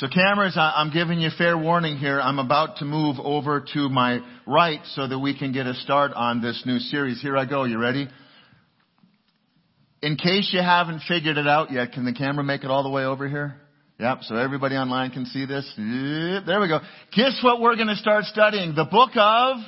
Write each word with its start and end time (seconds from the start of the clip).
So 0.00 0.08
cameras, 0.08 0.54
I'm 0.56 0.90
giving 0.90 1.20
you 1.20 1.28
fair 1.36 1.58
warning 1.58 1.98
here. 1.98 2.22
I'm 2.22 2.38
about 2.38 2.78
to 2.78 2.86
move 2.86 3.16
over 3.22 3.62
to 3.74 3.88
my 3.90 4.20
right 4.46 4.80
so 4.94 5.06
that 5.06 5.18
we 5.18 5.38
can 5.38 5.52
get 5.52 5.66
a 5.66 5.74
start 5.74 6.12
on 6.14 6.40
this 6.40 6.62
new 6.64 6.78
series. 6.78 7.20
Here 7.20 7.36
I 7.36 7.44
go. 7.44 7.64
You 7.64 7.78
ready? 7.78 8.08
In 10.00 10.16
case 10.16 10.48
you 10.54 10.62
haven't 10.62 11.02
figured 11.06 11.36
it 11.36 11.46
out 11.46 11.70
yet, 11.70 11.92
can 11.92 12.06
the 12.06 12.14
camera 12.14 12.42
make 12.42 12.64
it 12.64 12.70
all 12.70 12.82
the 12.82 12.88
way 12.88 13.04
over 13.04 13.28
here? 13.28 13.56
Yep, 13.98 14.22
so 14.22 14.36
everybody 14.36 14.76
online 14.76 15.10
can 15.10 15.26
see 15.26 15.44
this. 15.44 15.70
There 15.76 16.60
we 16.62 16.68
go. 16.68 16.80
Guess 17.14 17.40
what 17.42 17.60
we're 17.60 17.76
going 17.76 17.88
to 17.88 17.96
start 17.96 18.24
studying? 18.24 18.74
The 18.74 18.86
book 18.86 19.10
of 19.16 19.58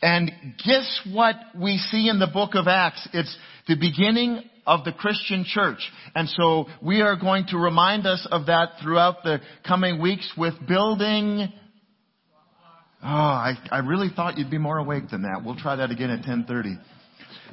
and 0.00 0.32
guess 0.64 1.02
what 1.12 1.36
we 1.54 1.76
see 1.76 2.08
in 2.08 2.18
the 2.18 2.26
book 2.26 2.54
of 2.54 2.66
Acts? 2.66 3.06
It's 3.12 3.36
the 3.66 3.74
beginning 3.74 4.44
of 4.68 4.84
the 4.84 4.92
Christian 4.92 5.44
church. 5.44 5.80
And 6.14 6.28
so 6.28 6.66
we 6.80 7.00
are 7.00 7.16
going 7.16 7.46
to 7.48 7.56
remind 7.56 8.06
us 8.06 8.26
of 8.30 8.46
that 8.46 8.74
throughout 8.80 9.24
the 9.24 9.40
coming 9.66 10.00
weeks 10.00 10.30
with 10.36 10.54
building. 10.68 11.52
Oh, 13.02 13.06
I, 13.06 13.54
I 13.70 13.78
really 13.78 14.10
thought 14.14 14.38
you'd 14.38 14.50
be 14.50 14.58
more 14.58 14.78
awake 14.78 15.08
than 15.10 15.22
that. 15.22 15.42
We'll 15.44 15.56
try 15.56 15.76
that 15.76 15.90
again 15.90 16.10
at 16.10 16.26
1030 16.26 16.78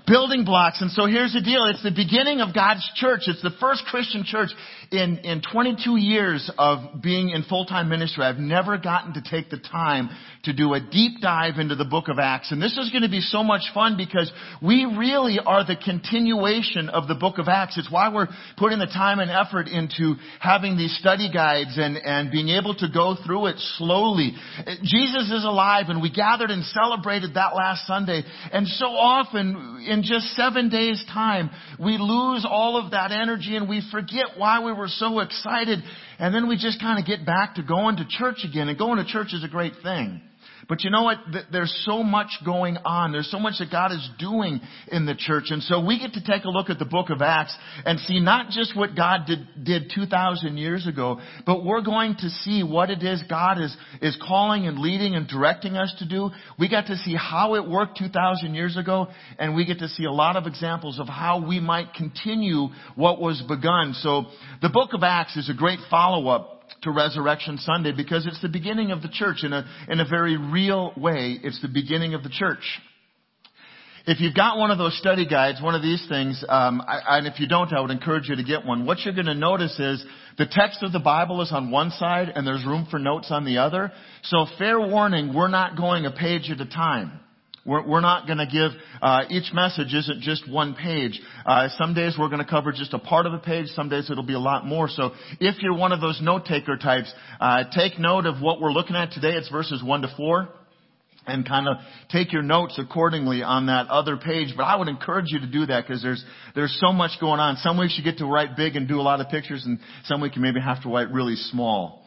building 0.08 0.46
blocks. 0.46 0.82
And 0.82 0.92
so 0.92 1.06
here's 1.06 1.34
the 1.34 1.42
deal. 1.42 1.66
It's 1.66 1.84
the 1.84 1.92
beginning 1.92 2.42
of 2.42 2.54
God's 2.54 2.88
church. 2.96 3.22
It's 3.28 3.42
the 3.42 3.56
first 3.60 3.84
Christian 3.86 4.24
church 4.24 4.50
in, 4.92 5.18
in 5.20 5.42
22 5.52 5.98
years 5.98 6.50
of 6.58 7.02
being 7.02 7.30
in 7.30 7.44
full-time 7.44 7.90
ministry. 7.90 8.24
I've 8.24 8.38
never 8.38 8.78
gotten 8.78 9.14
to 9.14 9.22
take 9.22 9.50
the 9.50 9.58
time 9.58 10.10
to 10.44 10.54
do 10.54 10.74
a 10.74 10.80
deep 10.80 11.22
dive 11.22 11.58
into 11.58 11.76
the 11.76 11.86
book 11.86 12.08
of 12.08 12.20
Acts. 12.20 12.52
And 12.52 12.62
this 12.62 12.78
is 12.78 12.90
going 12.92 13.02
to 13.02 13.10
be 13.10 13.22
so 13.22 13.44
much 13.44 13.64
fun 13.74 13.98
because 13.98 14.32
we 14.62 14.86
really 14.86 15.40
are 15.44 15.66
the 15.66 15.76
continuation 15.76 16.90
of 16.90 17.08
the 17.08 17.16
book 17.16 17.40
of 17.40 17.48
Acts. 17.48 17.78
It's 17.78 17.92
why 17.92 18.14
we're 18.14 18.28
putting 18.58 18.80
the 18.80 18.86
time 18.86 19.20
and 19.20 19.32
effort 19.32 19.68
into 19.68 20.16
having 20.40 20.78
these 20.78 20.96
study 21.00 21.32
guides 21.34 21.78
and, 21.78 21.98
and 21.98 22.32
being 22.32 22.50
able 22.50 22.76
to 22.76 22.88
go 22.94 23.18
through 23.26 23.48
it 23.48 23.56
slowly. 23.78 24.34
Jesus 24.84 25.32
is 25.32 25.44
alive 25.44 25.86
and 25.90 26.02
we 26.02 26.12
gathered 26.12 26.52
and 26.52 26.64
celebrated 26.66 27.34
that 27.34 27.56
last 27.56 27.88
Sunday. 27.88 28.24
And 28.52 28.68
so 28.68 28.86
often 28.86 29.86
in 29.96 30.04
just 30.04 30.26
seven 30.36 30.68
days 30.68 31.04
time, 31.14 31.50
we 31.80 31.98
lose 31.98 32.46
all 32.48 32.78
of 32.78 32.92
that 32.92 33.14
energy 33.14 33.56
and 33.56 33.70
we 33.70 33.82
forget 33.92 34.38
why 34.38 34.64
we 34.64 34.74
were 34.74 34.90
so 34.90 35.22
excited. 35.22 35.80
And 36.20 36.36
then 36.36 36.50
we 36.50 36.58
just 36.58 36.82
kind 36.82 37.00
of 37.00 37.06
get 37.06 37.26
back 37.26 37.56
to 37.56 37.64
going 37.64 37.96
to 37.98 38.06
church 38.08 38.40
again. 38.44 38.68
And 38.68 38.78
going 38.78 38.98
to 38.98 39.06
church 39.06 39.34
is 39.34 39.44
a 39.44 39.48
great 39.48 39.74
thing. 39.82 40.22
But 40.68 40.84
you 40.84 40.90
know 40.90 41.04
what? 41.04 41.18
There's 41.52 41.74
so 41.86 42.02
much 42.02 42.30
going 42.44 42.78
on. 42.86 43.12
There's 43.12 43.30
so 43.30 43.40
much 43.40 43.56
that 43.60 43.72
God 43.72 43.92
is 43.92 44.10
doing 44.18 44.62
in 44.92 45.06
the 45.06 45.16
church. 45.16 45.46
And 45.50 45.62
so 45.62 45.84
we 45.86 46.00
get 46.00 46.14
to 46.14 46.24
take 46.24 46.44
a 46.46 46.50
look 46.50 46.70
at 46.70 46.80
the 46.80 46.86
book 46.86 47.10
of 47.10 47.22
Acts 47.22 47.56
and 47.86 48.00
see 48.00 48.20
not 48.20 48.50
just 48.50 48.76
what 48.76 48.96
God 48.96 49.22
did, 49.28 49.40
did 49.64 49.92
2,000 49.94 50.58
years 50.58 50.88
ago, 50.88 51.20
but 51.46 51.64
we're 51.64 51.82
going 51.82 52.16
to 52.16 52.30
see 52.30 52.64
what 52.64 52.90
it 52.90 53.04
is 53.04 53.24
God 53.30 53.62
is, 53.62 53.76
is 54.02 54.18
calling 54.28 54.66
and 54.66 54.80
leading 54.80 55.16
and 55.16 55.28
directing 55.28 55.76
us 55.76 55.94
to 56.00 56.08
do. 56.08 56.32
We 56.58 56.70
got 56.70 56.88
to 56.88 56.96
see 56.98 57.16
how 57.16 57.56
it 57.56 57.70
worked 57.70 57.98
2,000 58.00 58.56
years 58.56 58.78
ago, 58.78 59.08
and 59.38 59.56
we 59.56 59.66
get 59.66 59.80
to 59.80 59.88
see 59.88 60.06
a 60.06 60.12
lot 60.12 60.36
of 60.36 60.48
examples 60.48 61.00
of 61.00 61.08
how 61.08 61.46
we 61.48 61.60
might 61.60 61.94
continue 61.94 62.70
what 62.96 63.20
was 63.22 63.44
begun. 63.48 63.94
So 63.94 64.26
the 64.62 64.70
book 64.70 64.92
of 64.94 65.04
Acts 65.04 65.38
is 65.38 65.50
a 65.50 65.54
great 65.54 65.80
follow-up 65.90 66.55
to 66.86 66.92
Resurrection 66.92 67.58
Sunday 67.58 67.92
because 67.92 68.26
it's 68.26 68.42
the 68.42 68.50
beginning 68.50 68.92
of 68.92 69.02
the 69.02 69.10
church 69.10 69.44
in 69.44 69.54
a, 69.54 69.66
in 69.90 70.00
a 70.00 70.06
very 70.08 70.38
real 70.38 70.94
way. 70.98 71.38
It's 71.44 71.62
the 71.62 71.68
beginning 71.68 72.14
of 72.14 72.24
the 72.24 72.30
church. 72.30 72.64
If 74.08 74.20
you've 74.22 74.36
got 74.36 74.60
one 74.60 74.70
of 74.70 74.78
those 74.78 74.96
study 75.00 75.28
guides, 75.28 75.62
one 75.62 75.74
of 75.74 75.82
these 75.82 76.06
things, 76.08 76.44
um, 76.48 76.80
I, 76.82 77.18
and 77.18 77.28
if 77.28 77.40
you 77.40 77.48
don't, 77.48 77.74
I 77.74 77.82
would 77.82 77.90
encourage 77.90 78.30
you 78.30 78.36
to 78.36 78.44
get 78.44 78.64
one. 78.64 78.86
What 78.86 79.00
you're 79.00 79.16
going 79.16 79.26
to 79.26 79.34
notice 79.34 79.80
is 79.80 80.06
the 80.38 80.46
text 80.46 80.84
of 80.84 80.92
the 80.92 81.00
Bible 81.00 81.42
is 81.42 81.52
on 81.52 81.72
one 81.72 81.90
side 81.90 82.32
and 82.34 82.46
there's 82.46 82.64
room 82.66 82.88
for 82.90 83.00
notes 83.00 83.28
on 83.32 83.46
the 83.46 83.58
other. 83.58 83.92
So 84.24 84.46
fair 84.60 84.80
warning, 84.80 85.34
we're 85.34 85.48
not 85.48 85.76
going 85.76 86.06
a 86.06 86.12
page 86.12 86.52
at 86.52 86.62
a 86.62 86.68
time. 86.68 87.20
We're, 87.66 87.86
we're 87.86 88.02
not 88.02 88.28
going 88.28 88.38
to 88.38 88.46
give 88.46 88.80
uh, 89.02 89.24
each 89.30 89.52
message 89.52 89.94
isn't 89.94 90.22
just 90.22 90.50
one 90.50 90.76
page. 90.76 91.20
Uh, 91.46 91.70
some 91.78 91.96
days 91.96 92.16
we're 92.18 92.30
going 92.30 92.44
to 92.44 92.50
cover 92.50 92.72
just 92.72 92.94
a 92.94 93.00
part 93.00 93.26
of 93.26 93.34
a 93.34 93.40
page. 93.40 93.68
Some 93.70 93.90
days 93.90 94.10
it'll 94.12 94.24
be 94.24 94.36
a 94.36 94.40
lot 94.40 94.66
more. 94.66 94.88
So 94.88 95.12
if 95.40 95.62
you're 95.64 95.76
one 95.76 95.92
of 95.92 96.00
those 96.00 96.20
note 96.22 96.46
taker 96.46 96.78
types, 96.78 97.12
uh, 97.40 97.64
take 97.76 97.98
note 97.98 98.28
of 98.28 98.40
what 98.40 98.62
we're 98.62 98.72
looking 98.72 98.96
at 98.96 99.12
today. 99.12 99.32
It's 99.32 99.50
verses 99.50 99.84
one 99.84 100.04
to 100.04 100.14
four 100.16 100.48
and 101.26 101.48
kind 101.48 101.68
of 101.68 101.78
take 102.12 102.32
your 102.32 102.44
notes 102.44 102.78
accordingly 102.78 103.42
on 103.42 103.66
that 103.66 103.88
other 103.88 104.16
page. 104.16 104.54
But 104.56 104.64
I 104.64 104.76
would 104.76 104.88
encourage 104.88 105.32
you 105.32 105.40
to 105.40 105.48
do 105.48 105.66
that 105.66 105.88
because 105.88 106.04
there's, 106.04 106.24
there's 106.54 106.78
so 106.80 106.94
much 106.94 107.20
going 107.20 107.40
on. 107.40 107.58
Some 107.58 107.80
weeks 107.80 107.96
you 107.98 108.04
get 108.04 108.20
to 108.20 108.28
write 108.28 108.56
big 108.56 108.76
and 108.76 108.88
do 108.88 109.00
a 109.00 109.02
lot 109.02 109.22
of 109.22 109.30
pictures 109.30 109.66
and 109.66 109.80
some 110.04 110.22
weeks 110.22 110.36
you 110.36 110.42
maybe 110.44 110.60
have 110.60 110.84
to 110.84 110.90
write 110.90 111.12
really 111.12 111.36
small. 111.36 112.04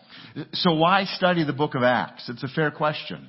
So 0.53 0.75
why 0.75 1.05
study 1.05 1.43
the 1.45 1.53
book 1.53 1.75
of 1.75 1.83
Acts? 1.83 2.29
It's 2.29 2.45
a 2.45 2.49
fair 2.49 2.71
question. 2.71 3.29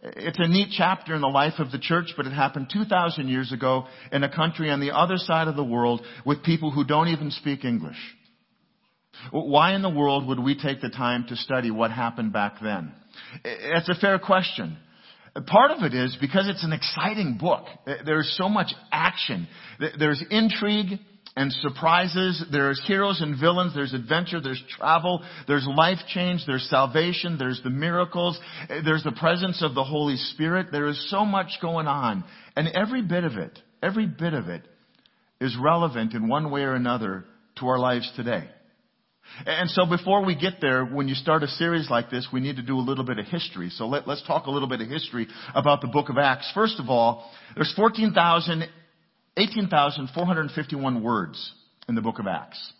It's 0.00 0.38
a 0.38 0.46
neat 0.46 0.68
chapter 0.76 1.14
in 1.14 1.20
the 1.20 1.28
life 1.28 1.54
of 1.58 1.72
the 1.72 1.78
church, 1.78 2.12
but 2.16 2.26
it 2.26 2.32
happened 2.32 2.70
2,000 2.72 3.28
years 3.28 3.50
ago 3.52 3.86
in 4.12 4.22
a 4.22 4.34
country 4.34 4.70
on 4.70 4.80
the 4.80 4.92
other 4.92 5.16
side 5.16 5.48
of 5.48 5.56
the 5.56 5.64
world 5.64 6.02
with 6.24 6.44
people 6.44 6.70
who 6.70 6.84
don't 6.84 7.08
even 7.08 7.30
speak 7.32 7.64
English. 7.64 7.96
Why 9.32 9.74
in 9.74 9.82
the 9.82 9.90
world 9.90 10.28
would 10.28 10.38
we 10.38 10.54
take 10.56 10.80
the 10.80 10.90
time 10.90 11.26
to 11.28 11.36
study 11.36 11.72
what 11.72 11.90
happened 11.90 12.32
back 12.32 12.60
then? 12.62 12.92
It's 13.44 13.88
a 13.88 13.96
fair 13.96 14.20
question. 14.20 14.76
Part 15.46 15.72
of 15.72 15.82
it 15.82 15.94
is 15.94 16.16
because 16.20 16.48
it's 16.48 16.64
an 16.64 16.72
exciting 16.72 17.36
book. 17.38 17.64
There's 18.04 18.32
so 18.36 18.48
much 18.48 18.72
action. 18.92 19.48
There's 19.98 20.22
intrigue 20.30 21.00
and 21.36 21.52
surprises. 21.52 22.44
There's 22.50 22.82
heroes 22.86 23.20
and 23.20 23.38
villains. 23.38 23.74
There's 23.74 23.94
adventure. 23.94 24.40
There's 24.40 24.62
travel. 24.76 25.22
There's 25.46 25.66
life 25.66 25.98
change. 26.08 26.42
There's 26.46 26.68
salvation. 26.68 27.38
There's 27.38 27.60
the 27.62 27.70
miracles. 27.70 28.38
There's 28.68 29.04
the 29.04 29.12
presence 29.12 29.62
of 29.62 29.74
the 29.74 29.84
Holy 29.84 30.16
Spirit. 30.16 30.68
There 30.72 30.88
is 30.88 31.10
so 31.10 31.24
much 31.24 31.58
going 31.60 31.86
on. 31.86 32.24
And 32.56 32.68
every 32.68 33.02
bit 33.02 33.24
of 33.24 33.32
it, 33.34 33.58
every 33.82 34.06
bit 34.06 34.34
of 34.34 34.48
it 34.48 34.62
is 35.40 35.56
relevant 35.60 36.14
in 36.14 36.28
one 36.28 36.50
way 36.50 36.62
or 36.62 36.74
another 36.74 37.24
to 37.58 37.68
our 37.68 37.78
lives 37.78 38.10
today. 38.16 38.48
And 39.46 39.68
so 39.70 39.86
before 39.86 40.24
we 40.24 40.34
get 40.34 40.54
there, 40.60 40.84
when 40.84 41.06
you 41.06 41.14
start 41.14 41.42
a 41.42 41.48
series 41.48 41.90
like 41.90 42.10
this, 42.10 42.26
we 42.32 42.40
need 42.40 42.56
to 42.56 42.62
do 42.62 42.76
a 42.76 42.80
little 42.80 43.04
bit 43.04 43.18
of 43.18 43.26
history. 43.26 43.70
So 43.70 43.86
let, 43.86 44.08
us 44.08 44.22
talk 44.26 44.46
a 44.46 44.50
little 44.50 44.68
bit 44.68 44.80
of 44.80 44.88
history 44.88 45.28
about 45.54 45.80
the 45.80 45.86
book 45.86 46.08
of 46.08 46.16
Acts. 46.16 46.50
First 46.54 46.80
of 46.80 46.88
all, 46.88 47.30
there's 47.54 47.72
14,000 47.76 48.64
18,451 49.38 51.02
words 51.02 51.52
in 51.88 51.94
the 51.94 52.02
book 52.02 52.18
of 52.18 52.26
Acts. 52.26 52.72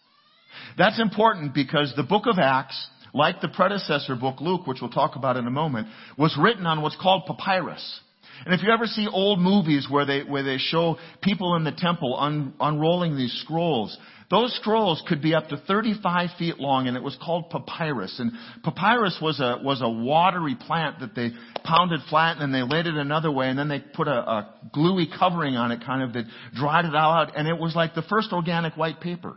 That's 0.77 1.01
important 1.01 1.55
because 1.55 1.93
the 1.97 2.03
book 2.03 2.25
of 2.27 2.39
Acts, 2.39 2.89
like 3.15 3.41
the 3.41 3.49
predecessor 3.49 4.17
book, 4.17 4.41
Luke, 4.41 4.67
which 4.67 4.79
we'll 4.81 4.91
talk 4.91 5.17
about 5.17 5.37
in 5.37 5.47
a 5.47 5.51
moment, 5.51 5.89
was 6.17 6.37
written 6.41 6.67
on 6.67 6.83
what's 6.83 6.97
called 6.97 7.27
papyrus. 7.27 8.01
And 8.45 8.55
if 8.55 8.63
you 8.63 8.73
ever 8.73 8.87
see 8.87 9.09
old 9.11 9.41
movies 9.41 9.89
where 9.91 10.05
they, 10.05 10.23
where 10.23 10.43
they 10.43 10.59
show 10.59 10.97
people 11.23 11.57
in 11.57 11.65
the 11.65 11.73
temple 11.73 12.17
un, 12.19 12.55
unrolling 12.61 13.17
these 13.17 13.33
scrolls, 13.45 13.97
those 14.31 14.55
scrolls 14.57 15.03
could 15.09 15.23
be 15.23 15.35
up 15.35 15.49
to 15.49 15.57
35 15.57 16.31
feet 16.39 16.59
long 16.59 16.87
and 16.87 16.97
it 16.97 17.03
was 17.03 17.17
called 17.23 17.49
papyrus. 17.49 18.19
And 18.19 18.33
papyrus 18.63 19.19
was 19.23 19.41
a, 19.41 19.59
was 19.63 19.81
a 19.81 19.89
watery 19.89 20.55
plant 20.55 21.01
that 21.01 21.15
they 21.15 21.31
pounded 21.65 22.01
flat 22.11 22.37
and 22.37 22.43
then 22.43 22.53
they 22.53 22.63
laid 22.63 22.87
it 22.87 22.95
another 22.95 23.33
way 23.33 23.49
and 23.49 23.59
then 23.59 23.69
they 23.69 23.81
put 23.81 24.07
a, 24.07 24.11
a 24.11 24.55
gluey 24.73 25.09
covering 25.19 25.57
on 25.57 25.73
it 25.73 25.83
kind 25.85 26.03
of 26.03 26.13
that 26.13 26.27
dried 26.55 26.85
it 26.85 26.95
all 26.95 27.13
out 27.15 27.37
and 27.37 27.49
it 27.49 27.59
was 27.59 27.75
like 27.75 27.95
the 27.95 28.03
first 28.03 28.33
organic 28.33 28.77
white 28.77 29.01
paper. 29.01 29.37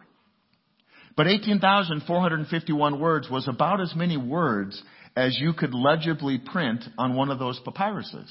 But 1.15 1.27
18,451 1.27 2.99
words 2.99 3.29
was 3.29 3.47
about 3.47 3.79
as 3.79 3.95
many 3.95 4.17
words 4.17 4.81
as 5.15 5.37
you 5.39 5.53
could 5.53 5.73
legibly 5.73 6.37
print 6.37 6.83
on 6.97 7.15
one 7.15 7.29
of 7.29 7.39
those 7.39 7.59
papyruses. 7.65 8.29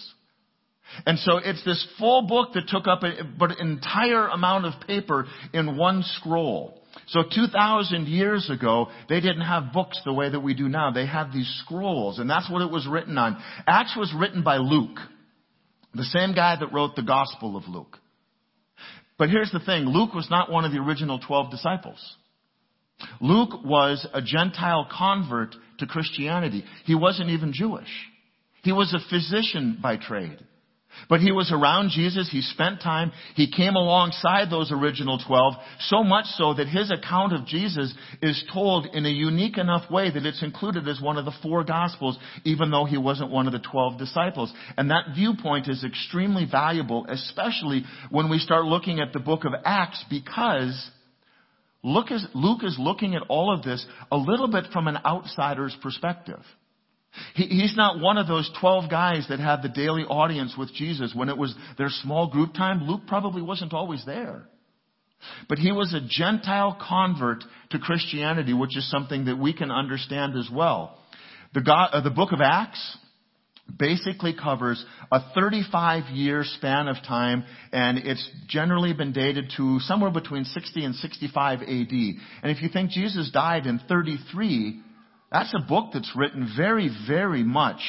And 1.07 1.19
so 1.19 1.39
it's 1.39 1.65
this 1.65 1.87
full 1.99 2.27
book 2.27 2.53
that 2.55 2.69
took 2.69 2.87
up 2.87 3.03
a, 3.03 3.25
but 3.39 3.59
an 3.59 3.69
entire 3.69 4.29
amount 4.29 4.67
of 4.67 4.75
paper 4.87 5.27
in 5.53 5.77
one 5.77 6.03
scroll. 6.03 6.81
So 7.09 7.23
2,000 7.23 8.07
years 8.09 8.51
ago, 8.51 8.89
they 9.09 9.21
didn't 9.21 9.43
have 9.43 9.73
books 9.73 10.01
the 10.05 10.13
way 10.13 10.29
that 10.31 10.41
we 10.41 10.55
do 10.55 10.69
now. 10.69 10.91
They 10.91 11.07
had 11.07 11.33
these 11.33 11.49
scrolls, 11.65 12.19
and 12.19 12.29
that's 12.29 12.51
what 12.51 12.63
it 12.63 12.71
was 12.71 12.87
written 12.87 13.17
on. 13.19 13.41
Acts 13.67 13.97
was 13.97 14.13
written 14.17 14.43
by 14.43 14.59
Luke, 14.59 14.99
the 15.95 16.05
same 16.05 16.35
guy 16.35 16.57
that 16.59 16.73
wrote 16.73 16.97
the 16.97 17.03
Gospel 17.03 17.57
of 17.57 17.69
Luke. 17.69 17.97
But 19.19 19.29
here's 19.29 19.51
the 19.53 19.61
thing, 19.61 19.85
Luke 19.85 20.15
was 20.15 20.29
not 20.31 20.51
one 20.51 20.65
of 20.65 20.73
the 20.73 20.79
original 20.79 21.19
12 21.19 21.51
disciples. 21.51 22.17
Luke 23.21 23.65
was 23.65 24.07
a 24.13 24.23
Gentile 24.23 24.89
convert 24.91 25.55
to 25.79 25.87
Christianity. 25.87 26.65
He 26.85 26.95
wasn't 26.95 27.31
even 27.31 27.53
Jewish. 27.53 27.89
He 28.63 28.73
was 28.73 28.95
a 28.95 29.09
physician 29.11 29.79
by 29.83 29.97
trade. 29.97 30.39
But 31.09 31.21
he 31.21 31.33
was 31.33 31.51
around 31.53 31.91
Jesus. 31.91 32.31
He 32.31 32.43
spent 32.43 32.83
time. 32.83 33.13
He 33.35 33.51
came 33.51 33.75
alongside 33.75 34.51
those 34.51 34.71
original 34.71 35.19
12, 35.19 35.55
so 35.81 36.03
much 36.05 36.27
so 36.37 36.55
that 36.55 36.69
his 36.69 36.91
account 36.91 37.33
of 37.33 37.47
Jesus 37.47 37.93
is 38.23 38.43
told 38.53 38.87
in 38.87 39.07
a 39.07 39.11
unique 39.11 39.59
enough 39.59 39.91
way 39.91 40.11
that 40.11 40.27
it's 40.27 40.43
included 40.43 40.87
as 40.89 41.01
one 41.01 41.19
of 41.19 41.25
the 41.25 41.35
four 41.43 41.65
gospels, 41.65 42.19
even 42.45 42.71
though 42.71 42.85
he 42.85 42.99
wasn't 42.99 43.31
one 43.31 43.47
of 43.47 43.53
the 43.53 43.59
12 43.59 43.99
disciples. 43.99 44.53
And 44.77 44.91
that 44.91 45.15
viewpoint 45.15 45.69
is 45.69 45.85
extremely 45.85 46.47
valuable, 46.51 47.07
especially 47.09 47.85
when 48.11 48.31
we 48.31 48.39
start 48.39 48.65
looking 48.65 49.01
at 49.01 49.13
the 49.13 49.21
book 49.21 49.45
of 49.45 49.53
Acts, 49.65 50.05
because 50.11 50.91
Luke 51.83 52.11
is, 52.11 52.27
Luke 52.35 52.63
is 52.63 52.77
looking 52.79 53.15
at 53.15 53.23
all 53.29 53.55
of 53.55 53.63
this 53.63 53.85
a 54.13 54.17
little 54.17 54.49
bit 54.49 54.67
from 54.73 54.87
an 54.87 54.99
outsider's 55.05 55.77
perspective. 55.83 56.43
He, 57.35 57.45
he's 57.45 57.77
not 57.77 58.01
one 58.01 58.19
of 58.19 58.29
those 58.29 58.51
12 58.61 58.91
guys 58.91 59.27
that 59.29 59.41
had 59.41 59.63
the 59.63 59.69
daily 59.69 60.03
audience 60.03 60.55
with 60.57 60.73
Jesus 60.75 61.13
when 61.15 61.29
it 61.29 61.37
was 61.37 61.55
their 61.77 61.89
small 61.89 62.29
group 62.29 62.55
time. 62.55 62.85
Luke 62.85 63.03
probably 63.07 63.43
wasn't 63.43 63.73
always 63.73 64.05
there. 64.05 64.45
But 65.49 65.59
he 65.59 65.73
was 65.73 65.93
a 65.93 66.01
Gentile 66.01 66.79
convert 66.81 67.45
to 67.71 67.79
Christianity, 67.79 68.55
which 68.55 68.77
is 68.77 68.89
something 68.91 69.27
that 69.27 69.39
we 69.39 69.53
can 69.53 69.71
understand 69.71 70.37
as 70.37 70.49
well. 70.51 70.99
The, 71.53 71.61
God, 71.61 71.91
uh, 71.93 72.01
the 72.01 72.11
book 72.11 72.33
of 72.33 72.41
Acts 72.41 72.97
basically 73.79 74.35
covers 74.35 74.85
a 75.13 75.21
35 75.35 76.05
year 76.11 76.43
span 76.45 76.89
of 76.89 76.97
time 77.07 77.45
and 77.73 77.99
it's 77.99 78.29
generally 78.49 78.93
been 78.93 79.13
dated 79.13 79.53
to 79.57 79.79
somewhere 79.81 80.11
between 80.11 80.45
60 80.45 80.85
and 80.85 80.95
65 80.95 81.61
AD. 81.63 81.69
And 81.69 82.17
if 82.45 82.63
you 82.63 82.69
think 82.69 82.91
Jesus 82.91 83.31
died 83.31 83.67
in 83.67 83.81
33, 83.89 84.81
that's 85.31 85.55
a 85.55 85.67
book 85.67 85.91
that's 85.93 86.11
written 86.17 86.53
very, 86.57 86.91
very 87.07 87.43
much 87.43 87.81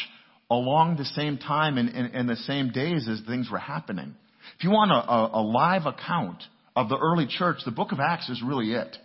along 0.49 0.97
the 0.97 1.05
same 1.05 1.37
time 1.37 1.77
and, 1.77 1.89
and 1.89 2.29
the 2.29 2.35
same 2.35 2.71
days 2.71 3.07
as 3.07 3.21
things 3.25 3.49
were 3.49 3.57
happening. 3.57 4.13
If 4.57 4.63
you 4.63 4.71
want 4.71 4.91
a, 4.91 4.95
a, 4.95 5.41
a 5.41 5.43
live 5.43 5.85
account 5.85 6.43
of 6.75 6.89
the 6.89 6.97
early 6.97 7.25
church, 7.27 7.57
the 7.65 7.71
book 7.71 7.91
of 7.91 7.99
Acts 7.99 8.29
is 8.29 8.43
really 8.45 8.73
it. 8.73 8.97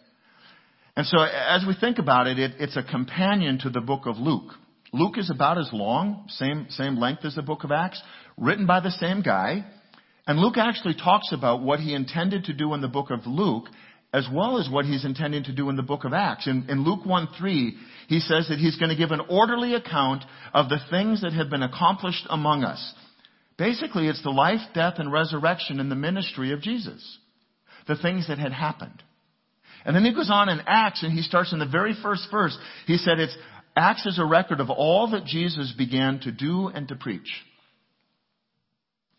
And 0.97 1.07
so 1.07 1.19
as 1.23 1.65
we 1.67 1.75
think 1.79 1.99
about 1.99 2.27
it, 2.27 2.39
it, 2.39 2.53
it's 2.59 2.77
a 2.77 2.83
companion 2.83 3.59
to 3.61 3.71
the 3.71 3.81
book 3.81 4.07
of 4.07 4.17
Luke. 4.17 4.53
Luke 4.93 5.19
is 5.19 5.31
about 5.31 5.59
as 5.59 5.69
long, 5.73 6.25
same, 6.29 6.67
same 6.71 6.97
length 6.97 7.25
as 7.25 7.35
the 7.35 7.43
book 7.43 7.65
of 7.65 7.71
Acts, 7.71 8.03
written 8.39 8.67
by 8.67 8.81
the 8.81 8.91
same 8.91 9.23
guy. 9.23 9.67
And 10.27 10.39
Luke 10.39 10.57
actually 10.57 10.95
talks 10.95 11.33
about 11.33 11.63
what 11.63 11.81
he 11.81 11.95
intended 11.95 12.45
to 12.45 12.53
do 12.53 12.73
in 12.75 12.81
the 12.81 12.89
book 12.89 13.11
of 13.11 13.27
Luke 13.27 13.67
as 14.17 14.27
well 14.33 14.59
as 14.59 14.71
what 14.71 14.87
he's 14.87 15.05
intending 15.05 15.45
to 15.45 15.53
do 15.53 15.69
in 15.69 15.77
the 15.77 15.83
book 15.83 16.05
of 16.05 16.15
Acts. 16.15 16.47
In, 16.47 16.65
in 16.71 16.85
Luke 16.85 17.05
1 17.05 17.29
3, 17.39 17.77
he 18.09 18.21
says 18.21 18.49
that 18.49 18.59
he's 18.59 18.77
going 18.77 18.89
to 18.89 18.97
give 18.97 19.11
an 19.11 19.21
orderly 19.29 19.75
account 19.75 20.25
of 20.55 20.71
the 20.71 20.81
things 20.91 21.21
that 21.21 21.35
have 21.35 21.51
been 21.51 21.63
accomplished 21.63 22.27
among 22.31 22.65
us. 22.65 22.95
Basically, 23.59 24.09
it's 24.09 24.23
the 24.23 24.31
life, 24.31 24.61
death, 24.73 24.95
and 24.97 25.13
resurrection 25.13 25.81
in 25.81 25.91
the 25.91 25.95
ministry 25.95 26.53
of 26.53 26.63
Jesus. 26.63 27.19
The 27.89 27.97
things 27.97 28.29
that 28.29 28.39
had 28.39 28.53
happened. 28.53 29.03
And 29.85 29.95
then 29.95 30.05
he 30.05 30.15
goes 30.15 30.31
on 30.33 30.49
in 30.49 30.63
Acts 30.67 31.03
and 31.03 31.13
he 31.13 31.21
starts 31.21 31.53
in 31.53 31.59
the 31.59 31.67
very 31.67 31.95
first 32.03 32.27
verse. 32.31 32.57
He 32.87 32.97
said 32.97 33.19
it's 33.19 33.37
Acts 33.77 34.07
is 34.07 34.19
a 34.19 34.25
record 34.25 34.61
of 34.61 34.71
all 34.71 35.11
that 35.11 35.27
Jesus 35.27 35.75
began 35.77 36.21
to 36.21 36.33
do 36.33 36.69
and 36.69 36.89
to 36.89 36.97
preach. 36.97 37.31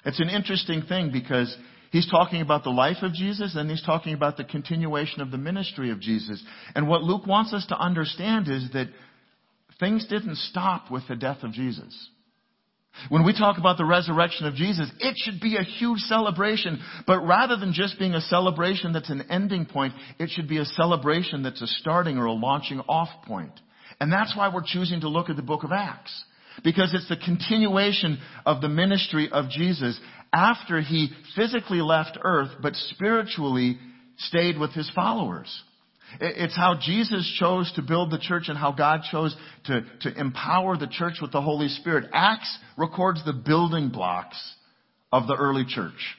It's 0.06 0.20
an 0.20 0.30
interesting 0.30 0.82
thing 0.82 1.12
because 1.14 1.56
he's 1.92 2.10
talking 2.10 2.42
about 2.42 2.64
the 2.64 2.70
life 2.70 2.98
of 3.02 3.14
Jesus 3.14 3.56
and 3.56 3.70
he's 3.70 3.84
talking 3.84 4.14
about 4.14 4.38
the 4.38 4.44
continuation 4.44 5.22
of 5.22 5.32
the 5.32 5.38
ministry 5.38 5.92
of 5.92 6.00
Jesus. 6.00 6.42
And 6.76 6.88
what 6.88 7.04
Luke 7.04 7.26
wants 7.26 7.54
us 7.54 7.66
to 7.68 7.78
understand 7.78 8.48
is 8.48 8.70
that 8.74 8.88
things 9.80 10.08
didn't 10.08 10.38
stop 10.38 10.92
with 10.92 11.04
the 11.08 11.16
death 11.16 11.44
of 11.44 11.52
Jesus. 11.52 12.10
When 13.10 13.24
we 13.24 13.34
talk 13.34 13.58
about 13.58 13.78
the 13.78 13.86
resurrection 13.86 14.48
of 14.48 14.56
Jesus, 14.56 14.90
it 15.00 15.16
should 15.18 15.40
be 15.40 15.56
a 15.56 15.64
huge 15.64 16.00
celebration. 16.02 16.80
But 17.06 17.20
rather 17.20 17.56
than 17.56 17.74
just 17.74 18.00
being 18.00 18.14
a 18.14 18.22
celebration 18.22 18.92
that's 18.92 19.10
an 19.10 19.26
ending 19.30 19.66
point, 19.66 19.94
it 20.20 20.30
should 20.32 20.48
be 20.48 20.58
a 20.58 20.66
celebration 20.66 21.44
that's 21.44 21.62
a 21.62 21.68
starting 21.68 22.18
or 22.18 22.26
a 22.26 22.34
launching 22.34 22.80
off 22.82 23.10
point. 23.26 23.54
And 24.00 24.12
that's 24.12 24.36
why 24.36 24.52
we're 24.54 24.64
choosing 24.66 25.02
to 25.02 25.10
look 25.10 25.30
at 25.30 25.36
the 25.36 25.42
book 25.42 25.64
of 25.64 25.72
Acts. 25.72 26.24
Because 26.64 26.94
it's 26.96 27.08
the 27.08 27.18
continuation 27.18 28.18
of 28.46 28.62
the 28.62 28.70
ministry 28.70 29.30
of 29.32 29.50
Jesus 29.50 30.00
after 30.38 30.82
he 30.82 31.10
physically 31.36 31.82
left 31.82 32.20
earth, 32.22 32.52
but 32.62 32.76
spiritually 32.76 33.80
stayed 34.18 34.60
with 34.60 34.72
his 34.72 34.90
followers. 34.94 35.64
It's 36.22 36.56
how 36.56 36.76
Jesus 36.80 37.36
chose 37.40 37.72
to 37.76 37.82
build 37.82 38.12
the 38.12 38.20
church 38.20 38.44
and 38.48 38.58
how 38.58 38.72
God 38.72 39.02
chose 39.12 39.36
to, 39.66 39.82
to 40.02 40.14
empower 40.18 40.78
the 40.78 40.88
church 40.88 41.16
with 41.22 41.32
the 41.32 41.42
Holy 41.42 41.68
Spirit. 41.68 42.10
Acts 42.14 42.56
records 42.78 43.26
the 43.26 43.34
building 43.34 43.90
blocks 43.90 44.38
of 45.12 45.26
the 45.26 45.36
early 45.36 45.66
church. 45.68 46.16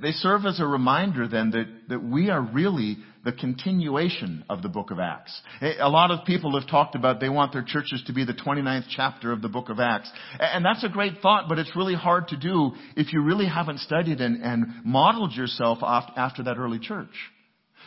They 0.00 0.12
serve 0.12 0.46
as 0.46 0.60
a 0.60 0.66
reminder 0.66 1.26
then 1.26 1.50
that, 1.50 1.66
that 1.88 2.04
we 2.04 2.30
are 2.30 2.40
really 2.40 2.98
the 3.24 3.32
continuation 3.32 4.44
of 4.48 4.62
the 4.62 4.68
book 4.68 4.92
of 4.92 5.00
Acts. 5.00 5.40
A 5.80 5.88
lot 5.88 6.12
of 6.12 6.24
people 6.24 6.58
have 6.58 6.70
talked 6.70 6.94
about 6.94 7.18
they 7.18 7.28
want 7.28 7.52
their 7.52 7.64
churches 7.64 8.02
to 8.06 8.12
be 8.12 8.24
the 8.24 8.34
29th 8.34 8.86
chapter 8.88 9.32
of 9.32 9.42
the 9.42 9.48
book 9.48 9.68
of 9.68 9.80
Acts. 9.80 10.10
And 10.38 10.64
that's 10.64 10.84
a 10.84 10.88
great 10.88 11.18
thought, 11.20 11.48
but 11.48 11.58
it's 11.58 11.74
really 11.74 11.96
hard 11.96 12.28
to 12.28 12.36
do 12.36 12.72
if 12.96 13.12
you 13.12 13.20
really 13.20 13.46
haven't 13.46 13.80
studied 13.80 14.20
and, 14.20 14.42
and 14.42 14.84
modeled 14.84 15.32
yourself 15.32 15.78
after 15.82 16.44
that 16.44 16.56
early 16.56 16.78
church. 16.78 17.10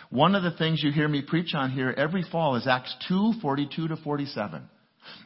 One 0.09 0.35
of 0.35 0.43
the 0.43 0.51
things 0.51 0.83
you 0.83 0.91
hear 0.91 1.07
me 1.07 1.21
preach 1.21 1.53
on 1.55 1.71
here 1.71 1.93
every 1.95 2.25
fall 2.29 2.57
is 2.57 2.67
Acts 2.67 2.93
2, 3.07 3.35
42 3.41 3.87
to 3.87 3.95
47. 3.95 4.61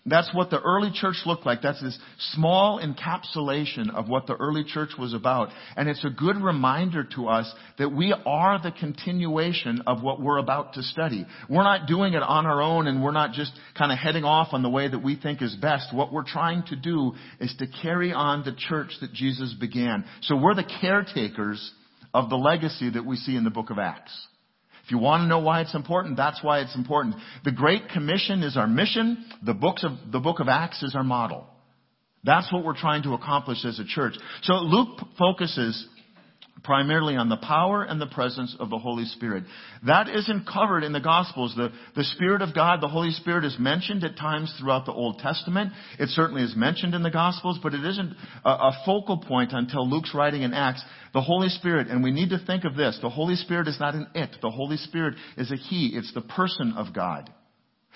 That's 0.07 0.30
what 0.36 0.52
the 0.52 0.62
early 0.62 0.92
church 0.94 1.16
looked 1.25 1.48
like. 1.48 1.63
That's 1.63 1.81
this 1.81 1.98
small 2.34 2.80
encapsulation 2.80 3.92
of 3.92 4.07
what 4.07 4.28
the 4.28 4.36
early 4.36 4.63
church 4.63 4.92
was 5.00 5.16
about. 5.16 5.50
And 5.75 5.90
it's 5.90 6.06
a 6.06 6.12
good 6.12 6.38
reminder 6.38 7.04
to 7.16 7.28
us 7.28 7.52
that 7.80 7.90
we 7.90 8.13
are 8.24 8.62
the 8.62 8.72
continuation 8.72 9.81
of 9.88 10.04
what 10.04 10.22
we're 10.22 10.38
about 10.38 10.74
to 10.74 10.84
study. 10.84 11.25
We're 11.50 11.63
not 11.63 11.88
doing 11.88 12.13
it 12.13 12.22
on 12.22 12.46
our 12.46 12.62
own 12.62 12.86
and 12.86 13.04
we're 13.04 13.13
not 13.13 13.31
just 13.31 13.52
kind 13.75 13.92
of 13.92 13.98
heading 13.98 14.24
off 14.24 14.50
on 14.52 14.62
the 14.62 14.69
way 14.69 14.88
that 14.88 15.04
we 15.04 15.16
think 15.16 15.42
is 15.42 15.56
best. 15.56 15.92
What 15.92 16.13
we're 16.13 16.24
trying 16.24 16.63
to 16.68 16.75
do 16.75 17.13
is 17.40 17.56
to 17.57 17.66
carry 17.81 18.13
on 18.13 18.44
the 18.44 18.54
church 18.56 18.92
that 19.02 19.12
Jesus 19.12 19.56
began. 19.60 20.06
So 20.22 20.36
we're 20.36 20.54
the 20.54 20.72
caretakers 20.81 21.72
of 22.13 22.30
the 22.30 22.38
legacy 22.38 22.92
that 22.92 23.06
we 23.06 23.16
see 23.16 23.36
in 23.36 23.44
the 23.44 23.50
book 23.50 23.72
of 23.72 23.80
Acts. 23.80 24.16
If 24.85 24.91
you 24.91 24.99
want 24.99 25.23
to 25.23 25.27
know 25.27 25.39
why 25.39 25.61
it's 25.61 25.73
important, 25.73 26.15
that's 26.15 26.43
why 26.43 26.59
it's 26.59 26.75
important. 26.75 27.15
The 27.43 27.51
Great 27.51 27.89
Commission 27.89 28.43
is 28.43 28.55
our 28.55 28.67
mission. 28.67 29.25
The 29.43 29.55
books 29.55 29.83
of, 29.83 30.11
the 30.11 30.19
book 30.19 30.39
of 30.39 30.47
Acts 30.47 30.83
is 30.83 30.95
our 30.95 31.03
model. 31.03 31.47
That's 32.23 32.51
what 32.53 32.63
we're 32.63 32.77
trying 32.77 33.01
to 33.03 33.13
accomplish 33.13 33.65
as 33.65 33.79
a 33.79 33.85
church. 33.85 34.13
So 34.43 34.53
Luke 34.53 34.99
focuses 35.17 35.87
primarily 36.63 37.16
on 37.16 37.30
the 37.30 37.38
power 37.38 37.84
and 37.84 38.02
the 38.02 38.07
presence 38.07 38.56
of 38.60 38.69
the 38.69 38.78
Holy 38.78 39.06
Spirit. 39.06 39.44
That 39.86 40.10
isn't 40.10 40.48
covered 40.48 40.84
in 40.84 40.94
the 40.94 41.00
Gospels. 41.00 41.54
The, 41.56 41.72
the 41.96 42.04
Spirit 42.04 42.42
of 42.42 42.56
God, 42.56 42.81
the 42.81 42.88
Holy 42.88 43.12
Spirit 43.12 43.46
is 43.46 43.57
mentioned 43.60 44.04
at 44.04 44.18
times 44.18 44.54
throughout 44.60 44.86
the 44.86 44.94
Old 44.94 45.19
Testament. 45.19 45.74
It 46.00 46.10
certainly 46.10 46.44
is 46.44 46.56
mentioned 46.56 46.96
in 46.96 47.04
the 47.04 47.12
Gospels, 47.12 47.60
but 47.62 47.74
it 47.74 47.86
isn't 47.86 48.16
a, 48.44 48.50
a 48.50 48.81
focal 48.86 49.18
point 49.18 49.52
until 49.54 49.90
Luke's 49.90 50.13
writing 50.16 50.42
in 50.42 50.54
Acts. 50.54 50.84
The 51.13 51.22
Holy 51.22 51.50
Spirit, 51.50 51.88
and 51.88 52.04
we 52.04 52.12
need 52.12 52.30
to 52.30 52.40
think 52.46 52.63
of 52.63 52.75
this, 52.75 52.98
the 53.02 53.10
Holy 53.10 53.36
Spirit 53.36 53.68
is 53.68 53.80
not 53.80 53.94
an 53.94 54.07
it. 54.16 54.36
The 54.42 54.52
Holy 54.52 54.78
Spirit 54.78 55.16
is 55.38 55.52
a 55.52 55.56
He. 55.56 55.92
It's 55.94 56.14
the 56.14 56.21
person 56.21 56.74
of 56.78 56.94
God. 56.94 57.30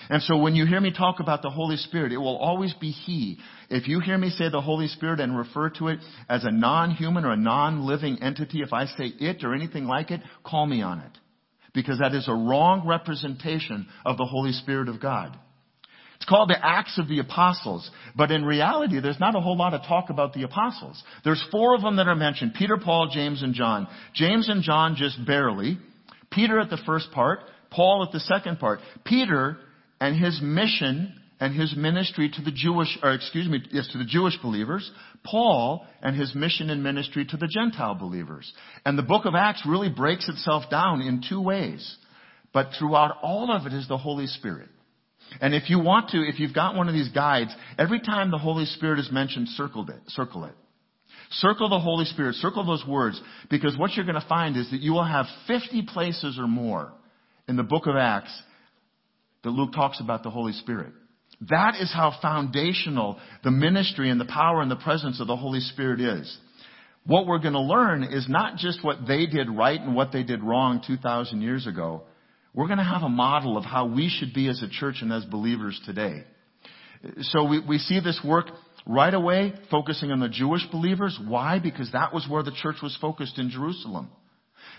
And 0.08 0.22
so 0.24 0.38
when 0.38 0.56
you 0.56 0.66
hear 0.66 0.80
me 0.80 0.92
talk 0.92 1.20
about 1.20 1.42
the 1.42 1.50
Holy 1.50 1.76
Spirit, 1.76 2.12
it 2.12 2.18
will 2.18 2.38
always 2.38 2.74
be 2.76 2.92
He. 2.92 3.38
If 3.70 3.88
you 3.88 4.00
hear 4.00 4.18
me 4.18 4.30
say 4.30 4.50
the 4.50 4.62
Holy 4.62 4.88
Spirit 4.88 5.20
and 5.20 5.38
refer 5.38 5.70
to 5.72 5.90
it 5.90 6.00
as 6.30 6.46
a 6.46 6.52
non-human 6.52 7.26
or 7.26 7.32
a 7.32 7.38
non-living 7.38 8.24
entity, 8.24 8.62
if 8.62 8.72
I 8.72 8.86
say 8.86 9.06
it 9.20 9.44
or 9.44 9.54
anything 9.54 9.86
like 9.86 10.12
it, 10.12 10.22
call 10.44 10.66
me 10.66 10.82
on 10.82 11.00
it. 11.00 11.12
Because 11.74 12.00
that 12.00 12.16
is 12.16 12.28
a 12.28 12.34
wrong 12.34 12.88
representation 12.88 13.88
of 14.06 14.18
the 14.18 14.26
Holy 14.26 14.54
Spirit 14.54 14.90
of 14.90 15.02
God. 15.02 15.38
It's 16.16 16.28
called 16.28 16.50
the 16.50 16.66
Acts 16.66 16.98
of 16.98 17.08
the 17.08 17.20
Apostles, 17.20 17.90
but 18.14 18.30
in 18.30 18.44
reality, 18.44 19.00
there's 19.00 19.22
not 19.22 19.38
a 19.38 19.40
whole 19.40 19.56
lot 19.56 19.74
of 19.74 19.84
talk 19.84 20.10
about 20.10 20.34
the 20.34 20.44
apostles. 20.44 21.02
There's 21.24 21.44
four 21.50 21.76
of 21.76 21.82
them 21.82 21.96
that 21.96 22.10
are 22.10 22.16
mentioned, 22.16 22.56
Peter, 22.56 22.78
Paul, 22.78 23.10
James, 23.14 23.42
and 23.42 23.54
John. 23.54 23.88
James 24.14 24.50
and 24.50 24.62
John 24.62 24.96
just 24.98 25.26
barely. 25.26 25.78
Peter 26.30 26.60
at 26.60 26.70
the 26.70 26.82
first 26.86 27.12
part, 27.12 27.40
Paul 27.72 28.04
at 28.06 28.12
the 28.12 28.20
second 28.20 28.60
part. 28.60 28.80
Peter 29.06 29.60
and 30.00 30.16
his 30.16 30.40
mission 30.42 31.14
and 31.40 31.56
his 31.56 31.76
ministry 31.76 32.30
to 32.30 32.42
the 32.42 32.52
Jewish, 32.52 32.98
or 33.02 33.14
excuse 33.14 33.48
me, 33.48 33.62
yes, 33.72 33.88
to 33.94 33.98
the 33.98 34.06
Jewish 34.06 34.38
believers, 34.42 34.90
Paul 35.24 35.86
and 36.02 36.16
his 36.16 36.36
mission 36.36 36.70
and 36.70 36.84
ministry 36.84 37.26
to 37.26 37.38
the 37.38 37.48
Gentile 37.48 37.96
believers. 37.96 38.52
And 38.86 38.98
the 38.98 39.04
book 39.04 39.26
of 39.26 39.36
Acts 39.36 39.64
really 39.66 39.90
breaks 39.90 40.28
itself 40.28 40.70
down 40.70 41.02
in 41.02 41.24
two 41.28 41.42
ways. 41.42 41.98
But 42.54 42.72
throughout 42.78 43.18
all 43.22 43.56
of 43.56 43.66
it 43.66 43.74
is 43.74 43.88
the 43.88 43.98
Holy 43.98 44.28
Spirit. 44.28 44.70
And 45.40 45.54
if 45.54 45.70
you 45.70 45.80
want 45.80 46.10
to, 46.10 46.18
if 46.18 46.40
you've 46.40 46.56
got 46.56 46.76
one 46.76 46.88
of 46.88 46.94
these 46.94 47.10
guides, 47.10 47.56
every 47.78 48.00
time 48.00 48.32
the 48.32 48.38
Holy 48.38 48.66
Spirit 48.66 49.00
is 49.00 49.12
mentioned, 49.12 49.48
circle 49.50 49.88
it, 49.90 50.00
circle 50.08 50.46
it. 50.46 50.56
Circle 51.32 51.70
the 51.70 51.80
Holy 51.80 52.06
Spirit, 52.06 52.36
circle 52.36 52.66
those 52.66 52.84
words, 52.88 53.22
because 53.52 53.78
what 53.78 53.94
you're 53.94 54.06
going 54.06 54.20
to 54.20 54.28
find 54.28 54.58
is 54.58 54.72
that 54.72 54.82
you 54.82 54.94
will 54.94 55.06
have 55.06 55.28
50 55.48 55.84
places 55.84 56.40
or 56.40 56.48
more 56.48 56.92
in 57.48 57.56
the 57.56 57.64
book 57.64 57.86
of 57.86 57.96
Acts 57.96 58.32
that 59.44 59.50
Luke 59.50 59.74
talks 59.74 60.00
about 60.00 60.24
the 60.24 60.30
Holy 60.30 60.54
Spirit. 60.54 60.94
That 61.50 61.76
is 61.80 61.92
how 61.94 62.18
foundational 62.22 63.18
the 63.44 63.52
ministry 63.52 64.10
and 64.10 64.20
the 64.20 64.26
power 64.26 64.62
and 64.62 64.70
the 64.70 64.76
presence 64.76 65.22
of 65.22 65.28
the 65.28 65.38
Holy 65.38 65.62
Spirit 65.62 66.02
is. 66.02 66.38
What 67.06 67.26
we're 67.26 67.40
going 67.40 67.54
to 67.54 67.62
learn 67.62 68.04
is 68.04 68.28
not 68.28 68.58
just 68.58 68.84
what 68.84 69.08
they 69.08 69.26
did 69.26 69.50
right 69.50 69.80
and 69.80 69.96
what 69.96 70.12
they 70.12 70.24
did 70.24 70.44
wrong 70.44 70.82
2,000 70.86 71.42
years 71.42 71.66
ago. 71.66 72.04
We're 72.54 72.68
going 72.68 72.80
to 72.80 72.84
have 72.84 73.04
a 73.04 73.10
model 73.10 73.58
of 73.58 73.64
how 73.64 73.86
we 73.86 74.10
should 74.10 74.34
be 74.34 74.50
as 74.50 74.62
a 74.62 74.68
church 74.70 74.98
and 75.02 75.14
as 75.14 75.24
believers 75.26 75.80
today. 75.86 76.24
So 77.22 77.46
we, 77.46 77.62
we 77.66 77.78
see 77.78 78.02
this 78.02 78.20
work 78.26 78.48
right 78.86 79.14
away 79.14 79.54
focusing 79.72 80.12
on 80.12 80.20
the 80.20 80.28
Jewish 80.28 80.66
believers. 80.72 81.18
Why? 81.26 81.60
Because 81.60 81.92
that 81.94 82.14
was 82.14 82.28
where 82.30 82.44
the 82.44 82.52
church 82.52 82.78
was 82.84 82.98
focused 83.00 83.40
in 83.40 83.50
Jerusalem. 83.50 84.10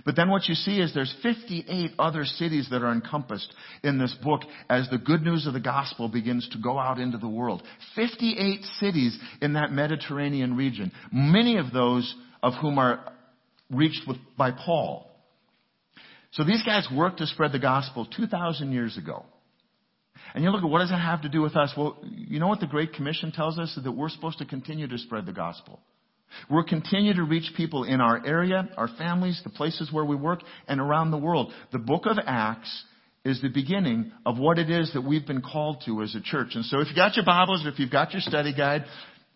But 0.04 0.16
then 0.16 0.30
what 0.30 0.48
you 0.48 0.54
see 0.54 0.80
is 0.80 0.92
there's 0.94 1.14
58 1.22 1.92
other 1.98 2.24
cities 2.24 2.68
that 2.70 2.82
are 2.82 2.92
encompassed 2.92 3.52
in 3.82 3.98
this 3.98 4.14
book 4.22 4.42
as 4.68 4.88
the 4.90 4.98
good 4.98 5.22
news 5.22 5.46
of 5.46 5.52
the 5.52 5.60
gospel 5.60 6.08
begins 6.08 6.48
to 6.50 6.58
go 6.58 6.78
out 6.78 6.98
into 6.98 7.18
the 7.18 7.28
world. 7.28 7.62
58 7.96 8.64
cities 8.78 9.18
in 9.40 9.54
that 9.54 9.72
Mediterranean 9.72 10.56
region. 10.56 10.92
Many 11.12 11.58
of 11.58 11.72
those 11.72 12.14
of 12.42 12.54
whom 12.60 12.78
are 12.78 13.12
reached 13.70 14.06
with, 14.06 14.16
by 14.36 14.50
Paul. 14.50 15.06
So 16.32 16.44
these 16.44 16.62
guys 16.62 16.86
worked 16.94 17.18
to 17.18 17.26
spread 17.26 17.52
the 17.52 17.58
gospel 17.58 18.06
2,000 18.06 18.72
years 18.72 18.96
ago. 18.96 19.24
And 20.34 20.44
you 20.44 20.50
look 20.50 20.62
at 20.62 20.70
what 20.70 20.80
does 20.80 20.90
that 20.90 21.00
have 21.00 21.22
to 21.22 21.28
do 21.28 21.40
with 21.40 21.56
us? 21.56 21.72
Well, 21.76 21.98
you 22.04 22.38
know 22.38 22.46
what 22.46 22.60
the 22.60 22.66
Great 22.66 22.92
Commission 22.92 23.32
tells 23.32 23.58
us? 23.58 23.76
That 23.82 23.92
we're 23.92 24.08
supposed 24.08 24.38
to 24.38 24.44
continue 24.44 24.86
to 24.86 24.98
spread 24.98 25.26
the 25.26 25.32
gospel. 25.32 25.80
We'll 26.48 26.64
continue 26.64 27.14
to 27.14 27.22
reach 27.22 27.52
people 27.56 27.84
in 27.84 28.00
our 28.00 28.24
area, 28.24 28.68
our 28.76 28.88
families, 28.88 29.40
the 29.44 29.50
places 29.50 29.92
where 29.92 30.04
we 30.04 30.16
work, 30.16 30.42
and 30.68 30.80
around 30.80 31.10
the 31.10 31.18
world. 31.18 31.52
The 31.72 31.78
book 31.78 32.06
of 32.06 32.18
Acts 32.24 32.84
is 33.24 33.40
the 33.42 33.48
beginning 33.48 34.12
of 34.24 34.38
what 34.38 34.58
it 34.58 34.70
is 34.70 34.92
that 34.94 35.02
we've 35.02 35.26
been 35.26 35.42
called 35.42 35.82
to 35.86 36.02
as 36.02 36.14
a 36.14 36.20
church. 36.20 36.50
And 36.54 36.64
so 36.64 36.80
if 36.80 36.88
you've 36.88 36.96
got 36.96 37.16
your 37.16 37.24
Bibles, 37.24 37.66
if 37.66 37.78
you've 37.78 37.90
got 37.90 38.12
your 38.12 38.22
study 38.22 38.54
guide, 38.54 38.84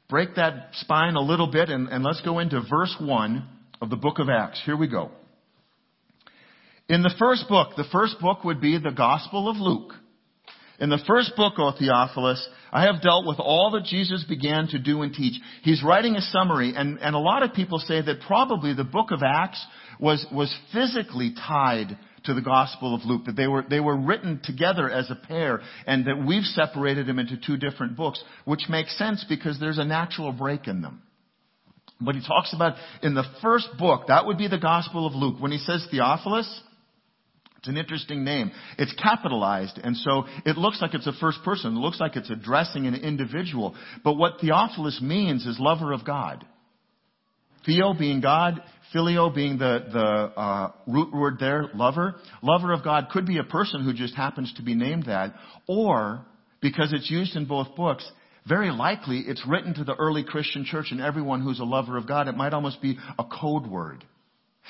break 0.08 0.36
that 0.36 0.68
spine 0.72 1.16
a 1.16 1.20
little 1.20 1.50
bit 1.50 1.68
and, 1.68 1.88
and 1.88 2.02
let's 2.02 2.20
go 2.22 2.38
into 2.38 2.60
verse 2.68 2.94
1 3.00 3.46
of 3.82 3.90
the 3.90 3.96
book 3.96 4.18
of 4.18 4.28
Acts. 4.28 4.60
Here 4.64 4.76
we 4.76 4.88
go. 4.88 5.10
In 6.88 7.02
the 7.02 7.14
first 7.18 7.48
book, 7.48 7.76
the 7.76 7.84
first 7.92 8.20
book 8.20 8.44
would 8.44 8.60
be 8.60 8.78
the 8.78 8.90
Gospel 8.90 9.48
of 9.48 9.56
Luke. 9.56 9.94
In 10.80 10.90
the 10.90 11.02
first 11.06 11.36
book, 11.36 11.54
O 11.58 11.72
Theophilus, 11.78 12.46
I 12.72 12.82
have 12.82 13.00
dealt 13.00 13.26
with 13.26 13.38
all 13.38 13.70
that 13.72 13.84
Jesus 13.84 14.24
began 14.28 14.66
to 14.68 14.78
do 14.78 15.02
and 15.02 15.14
teach. 15.14 15.40
He's 15.62 15.82
writing 15.82 16.16
a 16.16 16.20
summary, 16.20 16.74
and, 16.74 16.98
and 16.98 17.14
a 17.14 17.20
lot 17.20 17.44
of 17.44 17.54
people 17.54 17.78
say 17.78 18.02
that 18.02 18.22
probably 18.26 18.74
the 18.74 18.84
book 18.84 19.12
of 19.12 19.22
Acts 19.22 19.64
was, 20.00 20.26
was 20.32 20.54
physically 20.72 21.32
tied 21.46 21.96
to 22.24 22.34
the 22.34 22.40
Gospel 22.40 22.94
of 22.94 23.04
Luke, 23.04 23.26
that 23.26 23.36
they 23.36 23.46
were, 23.46 23.64
they 23.68 23.80
were 23.80 23.96
written 23.96 24.40
together 24.42 24.90
as 24.90 25.10
a 25.10 25.14
pair, 25.14 25.60
and 25.86 26.06
that 26.06 26.24
we've 26.26 26.44
separated 26.44 27.06
them 27.06 27.18
into 27.18 27.36
two 27.36 27.56
different 27.56 27.96
books, 27.96 28.22
which 28.44 28.62
makes 28.68 28.96
sense 28.98 29.24
because 29.28 29.60
there's 29.60 29.78
a 29.78 29.84
natural 29.84 30.32
break 30.32 30.66
in 30.66 30.82
them. 30.82 31.02
But 32.00 32.16
he 32.16 32.26
talks 32.26 32.52
about 32.52 32.76
in 33.02 33.14
the 33.14 33.24
first 33.40 33.68
book, 33.78 34.08
that 34.08 34.26
would 34.26 34.38
be 34.38 34.48
the 34.48 34.58
Gospel 34.58 35.06
of 35.06 35.14
Luke. 35.14 35.36
When 35.38 35.52
he 35.52 35.58
says 35.58 35.86
Theophilus, 35.90 36.62
it's 37.64 37.70
an 37.70 37.78
interesting 37.78 38.24
name. 38.24 38.52
It's 38.76 38.92
capitalized, 39.02 39.80
and 39.82 39.96
so 39.96 40.24
it 40.44 40.58
looks 40.58 40.82
like 40.82 40.92
it's 40.92 41.06
a 41.06 41.14
first 41.18 41.38
person. 41.46 41.74
It 41.74 41.78
looks 41.80 41.98
like 41.98 42.14
it's 42.14 42.28
addressing 42.28 42.86
an 42.86 42.94
individual. 42.94 43.74
But 44.04 44.18
what 44.18 44.34
Theophilus 44.38 45.00
means 45.00 45.46
is 45.46 45.56
lover 45.58 45.94
of 45.94 46.04
God. 46.04 46.44
Theo 47.64 47.94
being 47.94 48.20
God, 48.20 48.62
filio 48.92 49.30
being 49.30 49.56
the, 49.56 49.78
the 49.90 50.38
uh, 50.38 50.72
root 50.86 51.14
word 51.14 51.38
there, 51.40 51.70
lover. 51.74 52.16
Lover 52.42 52.70
of 52.70 52.84
God 52.84 53.08
could 53.10 53.24
be 53.24 53.38
a 53.38 53.44
person 53.44 53.82
who 53.82 53.94
just 53.94 54.14
happens 54.14 54.52
to 54.58 54.62
be 54.62 54.74
named 54.74 55.06
that, 55.06 55.32
or 55.66 56.26
because 56.60 56.92
it's 56.92 57.10
used 57.10 57.34
in 57.34 57.46
both 57.46 57.74
books, 57.76 58.06
very 58.46 58.70
likely 58.72 59.20
it's 59.20 59.42
written 59.48 59.72
to 59.72 59.84
the 59.84 59.94
early 59.94 60.22
Christian 60.22 60.66
church 60.66 60.88
and 60.90 61.00
everyone 61.00 61.40
who's 61.40 61.60
a 61.60 61.64
lover 61.64 61.96
of 61.96 62.06
God. 62.06 62.28
It 62.28 62.36
might 62.36 62.52
almost 62.52 62.82
be 62.82 62.98
a 63.18 63.24
code 63.24 63.66
word. 63.66 64.04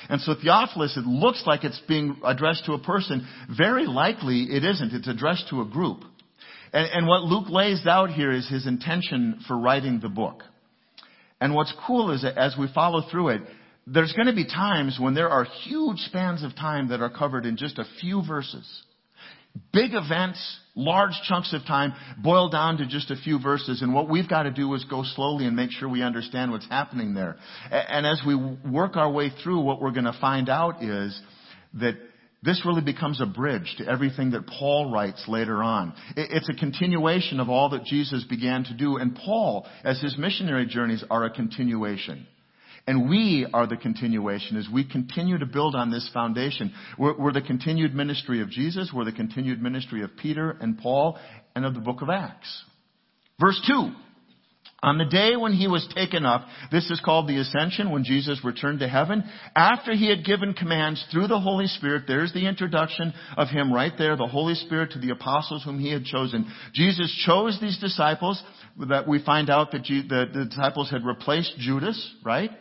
And 0.09 0.21
so 0.21 0.35
Theophilus, 0.35 0.97
it 0.97 1.05
looks 1.05 1.43
like 1.45 1.63
it's 1.63 1.81
being 1.87 2.17
addressed 2.23 2.65
to 2.65 2.73
a 2.73 2.79
person. 2.79 3.27
Very 3.55 3.87
likely 3.87 4.43
it 4.43 4.63
isn't. 4.63 4.93
It's 4.93 5.07
addressed 5.07 5.49
to 5.49 5.61
a 5.61 5.65
group. 5.65 6.03
And, 6.73 6.89
and 6.91 7.07
what 7.07 7.23
Luke 7.23 7.49
lays 7.49 7.85
out 7.87 8.11
here 8.11 8.31
is 8.31 8.47
his 8.49 8.67
intention 8.67 9.39
for 9.47 9.57
writing 9.57 9.99
the 10.01 10.09
book. 10.09 10.43
And 11.39 11.53
what's 11.53 11.73
cool 11.85 12.11
is 12.11 12.21
that 12.23 12.37
as 12.37 12.55
we 12.57 12.67
follow 12.73 13.03
through 13.09 13.29
it, 13.29 13.41
there's 13.87 14.13
going 14.13 14.27
to 14.27 14.33
be 14.33 14.45
times 14.45 14.97
when 14.99 15.13
there 15.13 15.29
are 15.29 15.45
huge 15.63 15.99
spans 15.99 16.43
of 16.43 16.55
time 16.55 16.89
that 16.89 17.01
are 17.01 17.09
covered 17.09 17.45
in 17.45 17.55
just 17.55 17.77
a 17.77 17.85
few 18.01 18.23
verses. 18.25 18.83
Big 19.71 19.91
events, 19.93 20.59
large 20.75 21.13
chunks 21.27 21.53
of 21.53 21.65
time 21.65 21.93
boil 22.21 22.49
down 22.49 22.77
to 22.77 22.85
just 22.85 23.11
a 23.11 23.15
few 23.15 23.39
verses. 23.39 23.81
And 23.81 23.93
what 23.93 24.09
we've 24.09 24.27
got 24.27 24.43
to 24.43 24.51
do 24.51 24.73
is 24.73 24.83
go 24.85 25.03
slowly 25.03 25.45
and 25.45 25.55
make 25.55 25.71
sure 25.71 25.87
we 25.87 26.01
understand 26.01 26.51
what's 26.51 26.67
happening 26.67 27.13
there. 27.13 27.37
And 27.71 28.05
as 28.05 28.21
we 28.25 28.35
work 28.35 28.97
our 28.97 29.11
way 29.11 29.31
through, 29.43 29.61
what 29.61 29.81
we're 29.81 29.91
going 29.91 30.05
to 30.05 30.17
find 30.19 30.49
out 30.49 30.83
is 30.83 31.19
that 31.75 31.95
this 32.43 32.61
really 32.65 32.81
becomes 32.81 33.19
a 33.21 33.25
bridge 33.25 33.75
to 33.79 33.87
everything 33.87 34.31
that 34.31 34.45
Paul 34.45 34.91
writes 34.91 35.23
later 35.27 35.63
on. 35.63 35.93
It's 36.15 36.47
a 36.47 36.53
continuation 36.53 37.39
of 37.39 37.49
all 37.49 37.69
that 37.69 37.85
Jesus 37.85 38.23
began 38.23 38.63
to 38.65 38.73
do. 38.73 38.97
And 38.97 39.15
Paul, 39.15 39.65
as 39.83 39.99
his 39.99 40.17
missionary 40.17 40.67
journeys, 40.67 41.03
are 41.09 41.25
a 41.25 41.31
continuation. 41.31 42.27
And 42.87 43.09
we 43.09 43.47
are 43.51 43.65
the 43.65 43.77
continuation 43.77 44.57
as 44.57 44.67
we 44.71 44.83
continue 44.83 45.39
to 45.39 45.45
build 45.45 45.73
on 45.73 45.89
this 45.89 46.07
foundation. 46.13 46.71
We're, 46.99 47.17
we're, 47.17 47.33
the 47.33 47.41
continued 47.41 47.95
ministry 47.95 48.41
of 48.41 48.49
Jesus. 48.49 48.91
We're 48.93 49.05
the 49.05 49.11
continued 49.11 49.59
ministry 49.61 50.03
of 50.03 50.15
Peter 50.17 50.51
and 50.51 50.77
Paul 50.77 51.17
and 51.55 51.65
of 51.65 51.73
the 51.73 51.79
book 51.79 52.03
of 52.03 52.09
Acts. 52.09 52.63
Verse 53.39 53.59
2. 53.67 53.91
On 54.83 54.99
the 54.99 55.05
day 55.05 55.35
when 55.35 55.53
he 55.53 55.67
was 55.67 55.87
taken 55.95 56.27
up, 56.27 56.45
this 56.71 56.91
is 56.91 57.01
called 57.03 57.27
the 57.27 57.39
ascension, 57.39 57.91
when 57.91 58.03
Jesus 58.03 58.43
returned 58.43 58.81
to 58.81 58.87
heaven, 58.87 59.23
after 59.55 59.95
he 59.95 60.07
had 60.07 60.23
given 60.23 60.53
commands 60.53 61.03
through 61.11 61.25
the 61.27 61.39
Holy 61.39 61.65
Spirit, 61.65 62.03
there's 62.07 62.33
the 62.33 62.47
introduction 62.47 63.11
of 63.35 63.47
him 63.47 63.73
right 63.73 63.93
there, 63.97 64.15
the 64.15 64.27
Holy 64.27 64.53
Spirit 64.53 64.91
to 64.91 64.99
the 64.99 65.09
apostles 65.09 65.63
whom 65.63 65.79
he 65.79 65.91
had 65.91 66.05
chosen. 66.05 66.45
Jesus 66.73 67.11
chose 67.25 67.57
these 67.59 67.79
disciples, 67.79 68.43
that 68.87 69.07
we 69.07 69.23
find 69.23 69.49
out 69.49 69.71
that 69.71 69.85
the 69.87 70.45
disciples 70.45 70.91
had 70.91 71.03
replaced 71.03 71.57
Judas, 71.57 72.13
right? 72.23 72.51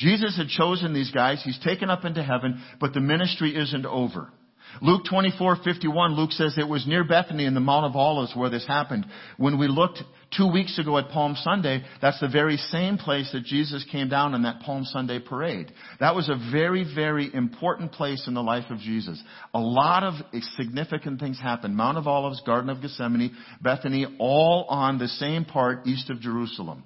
Jesus 0.00 0.36
had 0.36 0.48
chosen 0.48 0.94
these 0.94 1.10
guys. 1.10 1.42
He's 1.44 1.58
taken 1.58 1.90
up 1.90 2.06
into 2.06 2.22
heaven, 2.22 2.62
but 2.80 2.94
the 2.94 3.00
ministry 3.00 3.54
isn't 3.54 3.84
over. 3.84 4.32
Luke 4.80 5.04
24:51, 5.04 6.14
Luke 6.14 6.32
says 6.32 6.56
it 6.56 6.68
was 6.68 6.86
near 6.86 7.04
Bethany 7.04 7.44
in 7.44 7.54
the 7.54 7.60
Mount 7.60 7.86
of 7.86 7.96
Olives 7.96 8.34
where 8.34 8.48
this 8.48 8.66
happened. 8.66 9.04
When 9.36 9.58
we 9.58 9.68
looked 9.68 10.02
two 10.36 10.46
weeks 10.46 10.78
ago 10.78 10.96
at 10.96 11.10
Palm 11.10 11.34
Sunday, 11.36 11.84
that's 12.00 12.20
the 12.20 12.28
very 12.28 12.56
same 12.56 12.96
place 12.96 13.30
that 13.32 13.44
Jesus 13.44 13.84
came 13.90 14.08
down 14.08 14.34
in 14.34 14.42
that 14.42 14.60
Palm 14.60 14.84
Sunday 14.84 15.18
parade. 15.18 15.72
That 15.98 16.14
was 16.14 16.28
a 16.28 16.50
very, 16.52 16.84
very 16.84 17.34
important 17.34 17.92
place 17.92 18.26
in 18.26 18.34
the 18.34 18.42
life 18.42 18.70
of 18.70 18.78
Jesus. 18.78 19.22
A 19.52 19.60
lot 19.60 20.04
of 20.04 20.14
significant 20.56 21.20
things 21.20 21.38
happened. 21.38 21.76
Mount 21.76 21.98
of 21.98 22.06
Olives, 22.06 22.40
Garden 22.46 22.70
of 22.70 22.80
Gethsemane, 22.80 23.36
Bethany, 23.60 24.06
all 24.18 24.66
on 24.68 24.98
the 24.98 25.08
same 25.08 25.44
part 25.44 25.86
east 25.86 26.08
of 26.10 26.20
Jerusalem. 26.20 26.84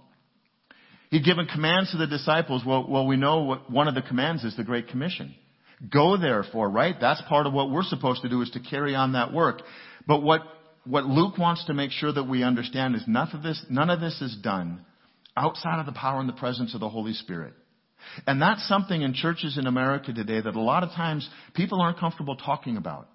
He'd 1.14 1.24
given 1.24 1.46
commands 1.46 1.92
to 1.92 1.96
the 1.96 2.08
disciples. 2.08 2.64
Well, 2.66 2.86
well, 2.88 3.06
we 3.06 3.16
know 3.16 3.44
what 3.44 3.70
one 3.70 3.86
of 3.86 3.94
the 3.94 4.02
commands 4.02 4.42
is 4.42 4.56
the 4.56 4.64
Great 4.64 4.88
Commission. 4.88 5.32
Go 5.88 6.16
therefore, 6.16 6.68
right? 6.68 6.96
That's 7.00 7.22
part 7.28 7.46
of 7.46 7.52
what 7.52 7.70
we're 7.70 7.84
supposed 7.84 8.22
to 8.22 8.28
do 8.28 8.42
is 8.42 8.50
to 8.50 8.58
carry 8.58 8.96
on 8.96 9.12
that 9.12 9.32
work. 9.32 9.62
But 10.08 10.24
what, 10.24 10.40
what 10.84 11.04
Luke 11.04 11.38
wants 11.38 11.66
to 11.66 11.72
make 11.72 11.92
sure 11.92 12.12
that 12.12 12.24
we 12.24 12.42
understand 12.42 12.96
is 12.96 13.04
none 13.06 13.28
of 13.32 13.44
this, 13.44 13.64
none 13.70 13.90
of 13.90 14.00
this 14.00 14.20
is 14.20 14.36
done 14.42 14.84
outside 15.36 15.78
of 15.78 15.86
the 15.86 15.92
power 15.92 16.18
and 16.18 16.28
the 16.28 16.32
presence 16.32 16.74
of 16.74 16.80
the 16.80 16.88
Holy 16.88 17.12
Spirit. 17.12 17.52
And 18.26 18.42
that's 18.42 18.66
something 18.66 19.00
in 19.00 19.14
churches 19.14 19.56
in 19.56 19.68
America 19.68 20.12
today 20.12 20.40
that 20.40 20.56
a 20.56 20.60
lot 20.60 20.82
of 20.82 20.90
times 20.96 21.30
people 21.54 21.80
aren't 21.80 22.00
comfortable 22.00 22.34
talking 22.34 22.76
about. 22.76 23.08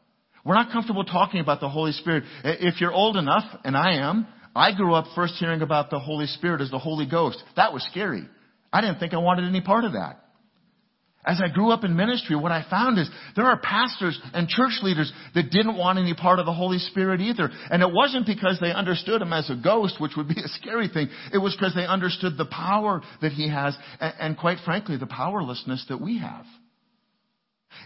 We're 0.45 0.55
not 0.55 0.71
comfortable 0.71 1.03
talking 1.03 1.41
about 1.41 1.59
the 1.59 1.67
Holy 1.67 1.91
Spirit. 1.91 2.23
If 2.45 2.79
you're 2.79 2.93
old 2.93 3.17
enough, 3.17 3.43
and 3.65 3.75
I 3.75 3.95
am, 3.95 4.25
I 4.59 4.73
grew 4.73 4.93
up 4.93 5.05
first 5.15 5.35
hearing 5.35 5.61
about 5.61 5.89
the 5.89 5.99
Holy 5.99 6.27
Spirit 6.27 6.59
as 6.59 6.69
the 6.69 6.79
Holy 6.79 7.05
Ghost. 7.05 7.41
That 7.55 7.71
was 7.71 7.81
scary. 7.89 8.27
I 8.73 8.81
didn't 8.81 8.99
think 8.99 9.13
I 9.13 9.17
wanted 9.17 9.45
any 9.45 9.61
part 9.61 9.85
of 9.85 9.93
that. 9.93 10.19
As 11.25 11.41
I 11.41 11.47
grew 11.47 11.71
up 11.71 11.83
in 11.83 11.95
ministry, 11.95 12.35
what 12.35 12.51
I 12.51 12.65
found 12.69 12.97
is 12.99 13.09
there 13.35 13.45
are 13.45 13.59
pastors 13.59 14.19
and 14.33 14.47
church 14.47 14.79
leaders 14.81 15.11
that 15.33 15.51
didn't 15.51 15.77
want 15.77 15.97
any 15.97 16.13
part 16.13 16.39
of 16.39 16.45
the 16.45 16.53
Holy 16.53 16.77
Spirit 16.77 17.21
either. 17.21 17.49
And 17.69 17.81
it 17.81 17.91
wasn't 17.91 18.25
because 18.25 18.57
they 18.59 18.71
understood 18.71 19.21
him 19.21 19.31
as 19.31 19.49
a 19.49 19.55
ghost, 19.55 19.99
which 19.99 20.17
would 20.17 20.27
be 20.27 20.41
a 20.41 20.47
scary 20.47 20.89
thing. 20.89 21.09
It 21.33 21.37
was 21.37 21.55
because 21.55 21.73
they 21.73 21.85
understood 21.85 22.37
the 22.37 22.45
power 22.45 23.01
that 23.21 23.31
he 23.31 23.49
has 23.49 23.77
and, 24.01 24.13
and 24.19 24.37
quite 24.37 24.57
frankly, 24.65 24.97
the 24.97 25.07
powerlessness 25.07 25.85
that 25.87 26.01
we 26.01 26.19
have. 26.19 26.45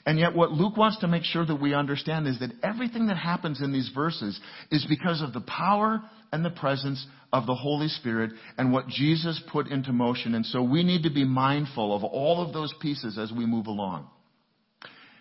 And 0.06 0.20
yet 0.20 0.36
what 0.36 0.52
Luke 0.52 0.78
wants 0.78 1.00
to 1.00 1.08
make 1.08 1.24
sure 1.24 1.46
that 1.46 1.62
we 1.62 1.74
understand 1.74 2.28
is 2.28 2.40
that 2.40 2.52
everything 2.62 3.08
that 3.08 3.18
happens 3.18 3.62
in 3.62 3.72
these 3.72 3.90
verses 3.94 4.40
is 4.72 4.86
because 4.88 5.22
of 5.22 5.34
the 5.34 5.42
power 5.42 6.02
and 6.32 6.44
the 6.44 6.50
presence 6.50 7.06
of 7.32 7.46
the 7.46 7.56
Holy 7.56 7.88
Spirit 7.88 8.32
and 8.58 8.72
what 8.72 8.88
Jesus 8.88 9.42
put 9.52 9.68
into 9.68 9.94
motion. 9.94 10.36
And 10.36 10.46
so 10.46 10.62
we 10.62 10.84
need 10.84 11.04
to 11.04 11.12
be 11.12 11.26
mindful 11.26 11.96
of 11.96 12.04
all 12.04 12.46
of 12.46 12.54
those 12.54 12.74
pieces 12.82 13.18
as 13.18 13.32
we 13.32 13.46
move 13.46 13.68
along. 13.68 14.08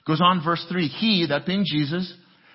Goes 0.06 0.20
on 0.20 0.42
verse 0.44 0.64
3. 0.68 0.88
He, 0.88 1.26
that 1.28 1.46
being 1.46 1.64
Jesus, 1.64 2.12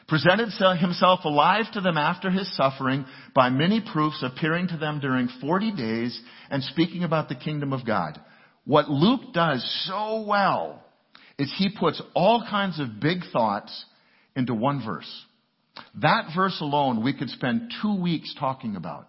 presented 0.08 0.50
himself 0.80 1.22
alive 1.24 1.66
to 1.74 1.82
them 1.82 1.98
after 1.98 2.30
his 2.30 2.54
suffering 2.56 3.06
by 3.34 3.50
many 3.50 3.82
proofs 3.82 4.24
appearing 4.24 4.68
to 4.70 4.78
them 4.78 5.00
during 5.00 5.30
40 5.42 5.72
days 5.74 6.20
and 6.50 6.64
speaking 6.64 7.04
about 7.04 7.30
the 7.30 7.36
kingdom 7.36 7.74
of 7.74 7.86
God. 7.86 8.20
What 8.66 8.90
Luke 8.90 9.34
does 9.34 9.64
so 9.88 10.26
well 10.28 10.84
is 11.38 11.54
he 11.58 11.70
puts 11.70 12.02
all 12.14 12.46
kinds 12.50 12.80
of 12.80 13.00
big 13.00 13.20
thoughts 13.32 13.86
into 14.36 14.54
one 14.54 14.84
verse. 14.86 15.26
That 16.02 16.32
verse 16.36 16.60
alone 16.62 17.04
we 17.04 17.14
could 17.14 17.30
spend 17.30 17.72
two 17.82 18.02
weeks 18.02 18.34
talking 18.40 18.76
about 18.76 19.08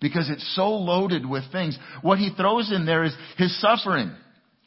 because 0.00 0.28
it's 0.30 0.54
so 0.56 0.70
loaded 0.70 1.28
with 1.28 1.44
things. 1.52 1.78
What 2.02 2.18
he 2.18 2.30
throws 2.36 2.72
in 2.72 2.86
there 2.86 3.04
is 3.04 3.14
his 3.36 3.60
suffering. 3.60 4.12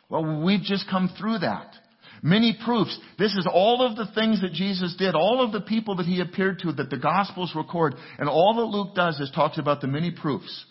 Well, 0.10 0.44
we've 0.44 0.62
just 0.62 0.90
come 0.90 1.10
through 1.18 1.40
that. 1.40 1.74
Many 2.22 2.58
proofs. 2.64 2.98
This 3.20 3.34
is 3.34 3.48
all 3.52 3.86
of 3.86 3.98
the 3.98 4.10
things 4.14 4.42
that 4.42 4.54
Jesus 4.54 4.96
did, 4.98 5.14
all 5.14 5.44
of 5.44 5.52
the 5.52 5.60
people 5.60 5.98
that 5.98 6.06
he 6.06 6.22
appeared 6.22 6.60
to 6.60 6.72
that 6.74 6.90
the 6.90 6.98
Gospels 6.98 7.52
record, 7.54 7.96
and 8.18 8.30
all 8.30 8.54
that 8.56 8.78
Luke 8.78 8.96
does 8.96 9.20
is 9.20 9.30
talks 9.32 9.58
about 9.58 9.82
the 9.82 9.88
many 9.88 10.10
proofs. 10.10 10.66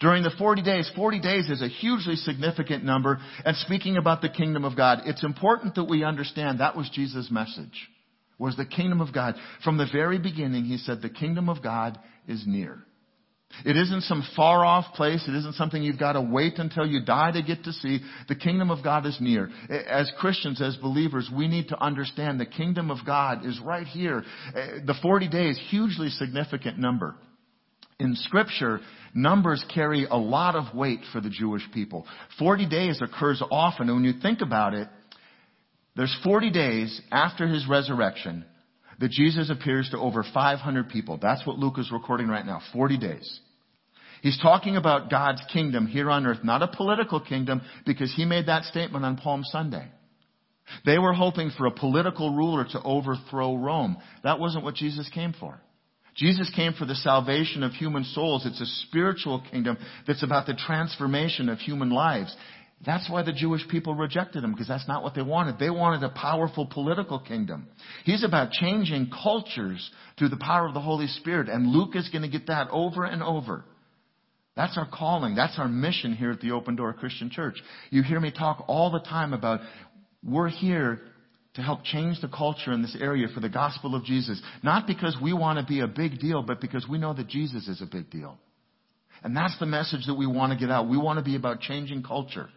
During 0.00 0.22
the 0.22 0.32
40 0.36 0.62
days, 0.62 0.90
40 0.96 1.20
days 1.20 1.48
is 1.48 1.62
a 1.62 1.68
hugely 1.68 2.16
significant 2.16 2.84
number, 2.84 3.20
and 3.44 3.56
speaking 3.58 3.96
about 3.96 4.20
the 4.20 4.28
kingdom 4.28 4.64
of 4.64 4.76
God, 4.76 5.02
it's 5.06 5.24
important 5.24 5.74
that 5.76 5.84
we 5.84 6.04
understand 6.04 6.60
that 6.60 6.76
was 6.76 6.90
Jesus' 6.92 7.30
message, 7.30 7.88
was 8.38 8.56
the 8.56 8.66
kingdom 8.66 9.00
of 9.00 9.12
God. 9.12 9.34
From 9.64 9.78
the 9.78 9.88
very 9.92 10.18
beginning, 10.18 10.64
he 10.64 10.78
said 10.78 11.02
the 11.02 11.08
kingdom 11.08 11.48
of 11.48 11.62
God 11.62 11.98
is 12.26 12.44
near. 12.46 12.84
It 13.64 13.76
isn't 13.76 14.04
some 14.04 14.24
far 14.34 14.64
off 14.64 14.94
place. 14.94 15.22
It 15.28 15.34
isn't 15.34 15.56
something 15.56 15.82
you've 15.82 15.98
got 15.98 16.14
to 16.14 16.22
wait 16.22 16.58
until 16.58 16.86
you 16.86 17.04
die 17.04 17.32
to 17.32 17.42
get 17.42 17.64
to 17.64 17.72
see. 17.72 18.00
The 18.28 18.34
kingdom 18.34 18.70
of 18.70 18.82
God 18.82 19.04
is 19.04 19.18
near. 19.20 19.50
As 19.68 20.10
Christians, 20.18 20.62
as 20.62 20.76
believers, 20.76 21.30
we 21.34 21.48
need 21.48 21.68
to 21.68 21.78
understand 21.78 22.40
the 22.40 22.46
kingdom 22.46 22.90
of 22.90 23.04
God 23.04 23.44
is 23.44 23.60
right 23.60 23.86
here. 23.86 24.24
The 24.54 24.94
40 25.02 25.28
days, 25.28 25.60
hugely 25.68 26.08
significant 26.08 26.78
number. 26.78 27.14
In 28.02 28.16
scripture, 28.16 28.80
numbers 29.14 29.64
carry 29.72 30.06
a 30.06 30.16
lot 30.16 30.56
of 30.56 30.74
weight 30.74 30.98
for 31.12 31.20
the 31.20 31.30
Jewish 31.30 31.62
people. 31.72 32.04
40 32.36 32.68
days 32.68 33.00
occurs 33.00 33.40
often, 33.48 33.88
and 33.88 33.96
when 33.98 34.04
you 34.04 34.20
think 34.20 34.40
about 34.40 34.74
it, 34.74 34.88
there's 35.94 36.14
40 36.24 36.50
days 36.50 37.00
after 37.12 37.46
his 37.46 37.64
resurrection 37.68 38.44
that 38.98 39.12
Jesus 39.12 39.50
appears 39.50 39.88
to 39.90 39.98
over 39.98 40.24
500 40.34 40.88
people. 40.88 41.16
That's 41.22 41.46
what 41.46 41.60
Luke 41.60 41.78
is 41.78 41.92
recording 41.92 42.26
right 42.26 42.44
now. 42.44 42.60
40 42.72 42.98
days. 42.98 43.40
He's 44.20 44.40
talking 44.40 44.76
about 44.76 45.08
God's 45.08 45.42
kingdom 45.52 45.86
here 45.86 46.10
on 46.10 46.26
earth, 46.26 46.42
not 46.42 46.62
a 46.62 46.68
political 46.68 47.20
kingdom, 47.20 47.62
because 47.86 48.12
he 48.16 48.24
made 48.24 48.46
that 48.46 48.64
statement 48.64 49.04
on 49.04 49.16
Palm 49.16 49.44
Sunday. 49.44 49.88
They 50.84 50.98
were 50.98 51.12
hoping 51.12 51.52
for 51.56 51.66
a 51.66 51.70
political 51.70 52.34
ruler 52.34 52.64
to 52.64 52.82
overthrow 52.82 53.54
Rome. 53.54 53.96
That 54.24 54.40
wasn't 54.40 54.64
what 54.64 54.74
Jesus 54.74 55.08
came 55.14 55.34
for. 55.38 55.60
Jesus 56.14 56.50
came 56.54 56.74
for 56.74 56.84
the 56.84 56.94
salvation 56.94 57.62
of 57.62 57.72
human 57.72 58.04
souls. 58.04 58.44
It's 58.44 58.60
a 58.60 58.86
spiritual 58.86 59.42
kingdom 59.50 59.78
that's 60.06 60.22
about 60.22 60.46
the 60.46 60.54
transformation 60.54 61.48
of 61.48 61.58
human 61.58 61.90
lives. 61.90 62.34
That's 62.84 63.08
why 63.08 63.22
the 63.22 63.32
Jewish 63.32 63.66
people 63.68 63.94
rejected 63.94 64.42
him, 64.42 64.52
because 64.52 64.66
that's 64.66 64.88
not 64.88 65.04
what 65.04 65.14
they 65.14 65.22
wanted. 65.22 65.58
They 65.58 65.70
wanted 65.70 66.02
a 66.02 66.10
powerful 66.10 66.66
political 66.66 67.20
kingdom. 67.20 67.68
He's 68.04 68.24
about 68.24 68.50
changing 68.50 69.10
cultures 69.22 69.88
through 70.18 70.30
the 70.30 70.36
power 70.36 70.66
of 70.66 70.74
the 70.74 70.80
Holy 70.80 71.06
Spirit, 71.06 71.48
and 71.48 71.68
Luke 71.68 71.94
is 71.94 72.08
going 72.08 72.22
to 72.22 72.28
get 72.28 72.48
that 72.48 72.68
over 72.70 73.04
and 73.04 73.22
over. 73.22 73.64
That's 74.56 74.76
our 74.76 74.88
calling. 74.92 75.34
That's 75.36 75.58
our 75.58 75.68
mission 75.68 76.14
here 76.14 76.32
at 76.32 76.40
the 76.40 76.50
Open 76.50 76.76
Door 76.76 76.94
Christian 76.94 77.30
Church. 77.30 77.62
You 77.90 78.02
hear 78.02 78.20
me 78.20 78.32
talk 78.32 78.64
all 78.66 78.90
the 78.90 79.00
time 79.00 79.32
about 79.32 79.60
we're 80.24 80.48
here 80.48 81.00
to 81.54 81.62
help 81.62 81.84
change 81.84 82.20
the 82.20 82.28
culture 82.28 82.72
in 82.72 82.80
this 82.80 82.96
area 82.98 83.28
for 83.34 83.40
the 83.40 83.48
gospel 83.48 83.94
of 83.94 84.04
Jesus. 84.04 84.40
Not 84.62 84.86
because 84.86 85.16
we 85.22 85.32
want 85.32 85.58
to 85.58 85.64
be 85.64 85.80
a 85.80 85.86
big 85.86 86.18
deal, 86.18 86.42
but 86.42 86.60
because 86.60 86.86
we 86.88 86.98
know 86.98 87.12
that 87.12 87.28
Jesus 87.28 87.68
is 87.68 87.82
a 87.82 87.86
big 87.86 88.10
deal. 88.10 88.38
And 89.22 89.36
that's 89.36 89.58
the 89.58 89.66
message 89.66 90.06
that 90.06 90.14
we 90.14 90.26
want 90.26 90.52
to 90.52 90.58
get 90.58 90.70
out. 90.70 90.88
We 90.88 90.96
want 90.96 91.18
to 91.18 91.24
be 91.24 91.36
about 91.36 91.60
changing 91.60 92.02
culture. 92.02 92.48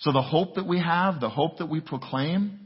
So 0.00 0.12
the 0.12 0.22
hope 0.22 0.56
that 0.56 0.66
we 0.66 0.80
have, 0.80 1.20
the 1.20 1.28
hope 1.28 1.58
that 1.58 1.66
we 1.66 1.80
proclaim, 1.80 2.58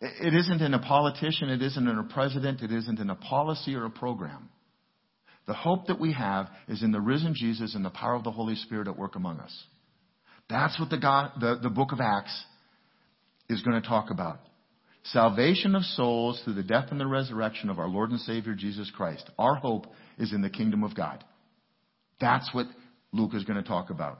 it 0.00 0.34
isn't 0.34 0.62
in 0.62 0.72
a 0.72 0.78
politician, 0.78 1.50
it 1.50 1.62
isn't 1.62 1.86
in 1.86 1.98
a 1.98 2.04
president, 2.04 2.62
it 2.62 2.72
isn't 2.72 2.98
in 2.98 3.10
a 3.10 3.14
policy 3.16 3.74
or 3.74 3.84
a 3.84 3.90
program. 3.90 4.48
The 5.46 5.54
hope 5.54 5.88
that 5.88 6.00
we 6.00 6.12
have 6.12 6.48
is 6.68 6.82
in 6.82 6.92
the 6.92 7.00
risen 7.00 7.34
Jesus 7.34 7.74
and 7.74 7.84
the 7.84 7.90
power 7.90 8.14
of 8.14 8.24
the 8.24 8.30
Holy 8.30 8.54
Spirit 8.54 8.88
at 8.88 8.96
work 8.96 9.16
among 9.16 9.40
us. 9.40 9.64
That's 10.48 10.78
what 10.78 10.90
the, 10.90 10.98
God, 10.98 11.32
the, 11.40 11.58
the 11.62 11.70
book 11.70 11.92
of 11.92 12.00
Acts 12.00 12.44
is 13.48 13.62
going 13.62 13.80
to 13.80 13.86
talk 13.86 14.10
about. 14.10 14.38
Salvation 15.04 15.74
of 15.74 15.82
souls 15.82 16.40
through 16.44 16.54
the 16.54 16.62
death 16.62 16.88
and 16.90 17.00
the 17.00 17.06
resurrection 17.06 17.70
of 17.70 17.78
our 17.78 17.88
Lord 17.88 18.10
and 18.10 18.20
Savior 18.20 18.54
Jesus 18.54 18.90
Christ. 18.94 19.28
Our 19.38 19.54
hope 19.54 19.86
is 20.18 20.32
in 20.32 20.42
the 20.42 20.50
kingdom 20.50 20.84
of 20.84 20.94
God. 20.94 21.24
That's 22.20 22.52
what 22.52 22.66
Luke 23.12 23.34
is 23.34 23.44
going 23.44 23.62
to 23.62 23.66
talk 23.66 23.90
about. 23.90 24.18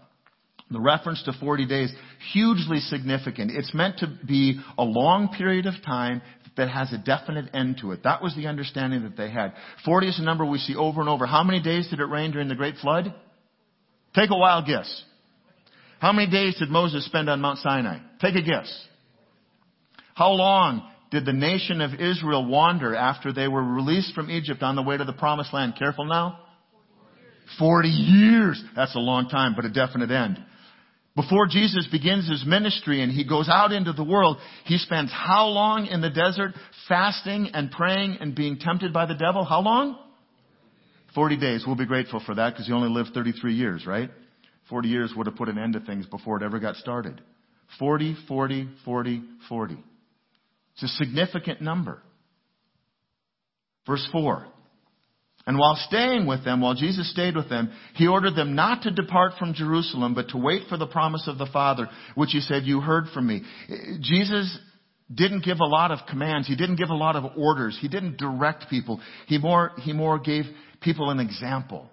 The 0.71 0.81
reference 0.81 1.23
to 1.25 1.33
40 1.33 1.67
days, 1.67 1.93
hugely 2.33 2.79
significant. 2.79 3.51
It's 3.51 3.75
meant 3.75 3.99
to 3.99 4.19
be 4.27 4.61
a 4.79 4.85
long 4.85 5.29
period 5.37 5.67
of 5.67 5.75
time 5.85 6.23
that 6.57 6.71
has 6.71 6.93
a 6.93 6.99
definite 6.99 7.55
end 7.55 7.79
to 7.81 7.93
it. 7.93 8.05
That 8.05 8.23
was 8.23 8.35
the 8.37 8.47
understanding 8.47 9.03
that 9.03 9.17
they 9.17 9.31
had. 9.31 9.53
40 9.85 10.09
is 10.09 10.19
a 10.19 10.23
number 10.23 10.45
we 10.45 10.59
see 10.59 10.77
over 10.77 11.01
and 11.01 11.09
over. 11.09 11.27
How 11.27 11.43
many 11.43 11.61
days 11.61 11.89
did 11.89 12.01
it 12.01 12.05
rain 12.05 12.31
during 12.31 12.49
the 12.49 12.55
Great 12.55 12.77
Flood? 12.77 13.13
Take 14.15 14.31
a 14.31 14.37
wild 14.37 14.67
guess. 14.67 15.05
How 16.01 16.13
many 16.13 16.31
days 16.31 16.59
did 16.59 16.71
Moses 16.71 17.05
spend 17.05 17.29
on 17.29 17.41
Mount 17.41 17.59
Sinai? 17.59 17.99
Take 18.21 18.37
a 18.37 18.43
guess. 18.43 18.87
How 20.15 20.31
long 20.31 20.89
did 21.11 21.25
the 21.25 21.33
nation 21.33 21.81
of 21.81 21.95
Israel 21.95 22.47
wander 22.47 22.95
after 22.95 23.33
they 23.33 23.49
were 23.49 23.63
released 23.63 24.15
from 24.15 24.31
Egypt 24.31 24.63
on 24.63 24.77
the 24.77 24.83
way 24.83 24.97
to 24.97 25.05
the 25.05 25.13
promised 25.13 25.53
land? 25.53 25.75
Careful 25.79 26.05
now. 26.05 26.39
40 27.59 27.89
years. 27.89 28.63
That's 28.77 28.95
a 28.95 29.01
long 29.01 29.29
time, 29.29 29.55
but 29.57 29.65
a 29.65 29.71
definite 29.71 30.11
end. 30.11 30.39
Before 31.17 31.47
Jesus 31.47 31.89
begins 31.91 32.29
his 32.31 32.45
ministry 32.47 33.03
and 33.03 33.11
he 33.11 33.27
goes 33.27 33.49
out 33.49 33.73
into 33.73 33.93
the 33.93 34.05
world, 34.05 34.39
he 34.65 34.79
spends 34.79 35.11
how 35.13 35.47
long 35.47 35.87
in 35.87 36.01
the 36.01 36.11
desert 36.11 36.53
fasting 36.89 37.51
and 37.53 37.71
praying 37.71 38.19
and 38.21 38.35
being 38.35 38.59
tempted 38.59 38.93
by 38.93 39.07
the 39.07 39.15
devil? 39.15 39.45
How 39.45 39.61
long? 39.61 39.99
40 41.15 41.37
days. 41.37 41.65
We'll 41.67 41.77
be 41.77 41.87
grateful 41.87 42.23
for 42.25 42.37
that 42.37 42.51
because 42.51 42.69
he 42.69 42.73
only 42.73 42.89
lived 42.89 43.11
33 43.13 43.55
years, 43.55 43.85
right? 43.87 44.11
40 44.69 44.89
years 44.89 45.13
would 45.17 45.27
have 45.27 45.35
put 45.35 45.49
an 45.49 45.59
end 45.59 45.73
to 45.73 45.81
things 45.81 46.07
before 46.07 46.37
it 46.37 46.45
ever 46.45 46.61
got 46.61 46.77
started. 46.77 47.21
40, 47.79 48.17
40, 48.29 48.69
40, 48.85 49.23
40. 49.49 49.85
It's 50.75 50.85
a 50.85 50.89
significant 50.89 51.61
number. 51.61 52.03
Verse 53.87 54.07
4. 54.13 54.47
And 55.47 55.59
while 55.59 55.75
staying 55.89 56.27
with 56.27 56.45
them, 56.45 56.61
while 56.61 56.75
Jesus 56.75 57.11
stayed 57.11 57.35
with 57.35 57.49
them, 57.49 57.73
he 57.95 58.07
ordered 58.07 58.37
them 58.37 58.55
not 58.55 58.83
to 58.83 58.91
depart 58.91 59.33
from 59.39 59.55
Jerusalem, 59.55 60.15
but 60.15 60.29
to 60.29 60.39
wait 60.39 60.69
for 60.69 60.77
the 60.77 60.87
promise 60.87 61.27
of 61.27 61.39
the 61.39 61.49
Father, 61.53 61.89
which 62.15 62.31
he 62.33 62.41
said, 62.41 62.65
you 62.65 62.81
heard 62.81 63.07
from 63.15 63.27
me. 63.27 63.43
Jesus 64.01 64.59
didn't 65.13 65.45
give 65.45 65.59
a 65.61 65.67
lot 65.67 65.91
of 65.91 66.01
commands. 66.09 66.47
He 66.47 66.57
didn't 66.57 66.77
give 66.77 66.91
a 66.91 66.95
lot 66.95 67.17
of 67.17 67.33
orders. 67.37 67.77
He 67.81 67.89
didn't 67.89 68.19
direct 68.19 68.69
people. 68.69 69.01
He 69.27 69.39
more, 69.39 69.73
he 69.79 69.93
more 69.93 70.19
gave 70.19 70.45
people 70.81 71.11
an 71.11 71.19
example. 71.21 71.89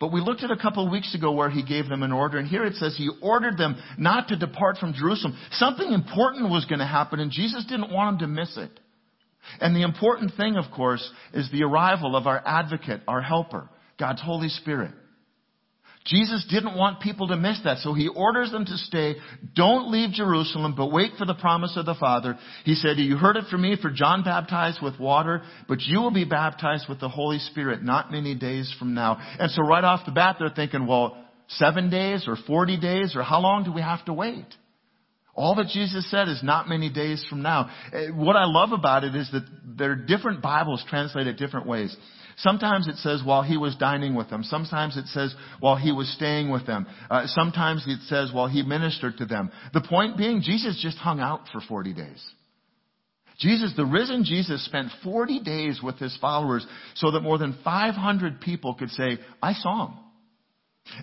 But 0.00 0.12
we 0.12 0.22
looked 0.22 0.42
at 0.42 0.50
a 0.50 0.56
couple 0.56 0.84
of 0.84 0.90
weeks 0.90 1.14
ago 1.14 1.30
where 1.30 1.50
he 1.50 1.62
gave 1.62 1.86
them 1.86 2.02
an 2.02 2.10
order, 2.10 2.38
and 2.38 2.48
here 2.48 2.64
it 2.64 2.74
says 2.76 2.96
he 2.96 3.10
ordered 3.20 3.58
them 3.58 3.76
not 3.98 4.28
to 4.28 4.36
depart 4.36 4.78
from 4.78 4.94
Jerusalem. 4.94 5.36
Something 5.52 5.92
important 5.92 6.50
was 6.50 6.64
going 6.64 6.78
to 6.78 6.86
happen, 6.86 7.20
and 7.20 7.30
Jesus 7.30 7.66
didn't 7.66 7.92
want 7.92 8.18
them 8.18 8.34
to 8.34 8.40
miss 8.40 8.56
it. 8.56 8.70
And 9.60 9.76
the 9.76 9.82
important 9.82 10.32
thing, 10.36 10.56
of 10.56 10.72
course, 10.74 11.08
is 11.34 11.50
the 11.50 11.64
arrival 11.64 12.16
of 12.16 12.26
our 12.26 12.42
advocate, 12.44 13.02
our 13.06 13.20
helper, 13.20 13.68
God's 13.98 14.22
Holy 14.22 14.48
Spirit. 14.48 14.92
Jesus 16.06 16.46
didn't 16.50 16.76
want 16.76 17.00
people 17.00 17.28
to 17.28 17.36
miss 17.36 17.60
that, 17.64 17.78
so 17.78 17.92
he 17.92 18.08
orders 18.08 18.50
them 18.50 18.64
to 18.64 18.76
stay. 18.78 19.16
Don't 19.54 19.92
leave 19.92 20.12
Jerusalem, 20.12 20.74
but 20.74 20.90
wait 20.90 21.12
for 21.18 21.26
the 21.26 21.34
promise 21.34 21.76
of 21.76 21.84
the 21.84 21.94
Father. 21.94 22.38
He 22.64 22.74
said, 22.74 22.96
You 22.96 23.16
heard 23.16 23.36
it 23.36 23.44
from 23.50 23.62
me, 23.62 23.76
for 23.80 23.90
John 23.90 24.24
baptized 24.24 24.80
with 24.82 24.98
water, 24.98 25.42
but 25.68 25.82
you 25.82 26.00
will 26.00 26.10
be 26.10 26.24
baptized 26.24 26.86
with 26.88 27.00
the 27.00 27.08
Holy 27.08 27.38
Spirit 27.38 27.82
not 27.82 28.10
many 28.10 28.34
days 28.34 28.74
from 28.78 28.94
now. 28.94 29.18
And 29.38 29.50
so 29.50 29.62
right 29.62 29.84
off 29.84 30.06
the 30.06 30.12
bat, 30.12 30.36
they're 30.38 30.48
thinking, 30.48 30.86
Well, 30.86 31.16
seven 31.48 31.90
days 31.90 32.24
or 32.26 32.36
40 32.46 32.80
days, 32.80 33.14
or 33.14 33.22
how 33.22 33.40
long 33.40 33.64
do 33.64 33.72
we 33.72 33.82
have 33.82 34.04
to 34.06 34.14
wait? 34.14 34.46
All 35.40 35.54
that 35.54 35.68
Jesus 35.68 36.08
said 36.10 36.28
is 36.28 36.42
not 36.42 36.68
many 36.68 36.90
days 36.90 37.24
from 37.30 37.40
now. 37.40 37.70
Eh, 37.94 38.08
what 38.10 38.36
I 38.36 38.44
love 38.44 38.72
about 38.72 39.04
it 39.04 39.14
is 39.14 39.30
that 39.32 39.44
there 39.64 39.92
are 39.92 39.96
different 39.96 40.42
Bibles 40.42 40.84
translated 40.90 41.38
different 41.38 41.66
ways. 41.66 41.96
Sometimes 42.36 42.88
it 42.88 42.96
says 42.96 43.22
while 43.24 43.42
he 43.42 43.56
was 43.56 43.74
dining 43.76 44.14
with 44.14 44.28
them. 44.28 44.44
Sometimes 44.44 44.98
it 44.98 45.06
says 45.06 45.34
while 45.58 45.76
he 45.76 45.92
was 45.92 46.12
staying 46.12 46.50
with 46.50 46.66
them. 46.66 46.86
Uh, 47.10 47.26
sometimes 47.26 47.84
it 47.86 48.00
says 48.02 48.30
while 48.34 48.48
he 48.48 48.62
ministered 48.62 49.16
to 49.16 49.24
them. 49.24 49.50
The 49.72 49.80
point 49.80 50.18
being, 50.18 50.42
Jesus 50.42 50.78
just 50.82 50.98
hung 50.98 51.20
out 51.20 51.48
for 51.50 51.62
40 51.66 51.94
days. 51.94 52.22
Jesus, 53.38 53.72
the 53.74 53.86
risen 53.86 54.24
Jesus 54.24 54.62
spent 54.66 54.90
40 55.02 55.40
days 55.40 55.80
with 55.82 55.96
his 55.96 56.14
followers 56.18 56.66
so 56.96 57.12
that 57.12 57.20
more 57.20 57.38
than 57.38 57.56
500 57.64 58.42
people 58.42 58.74
could 58.74 58.90
say, 58.90 59.18
I 59.42 59.54
saw 59.54 59.86
him. 59.86 59.98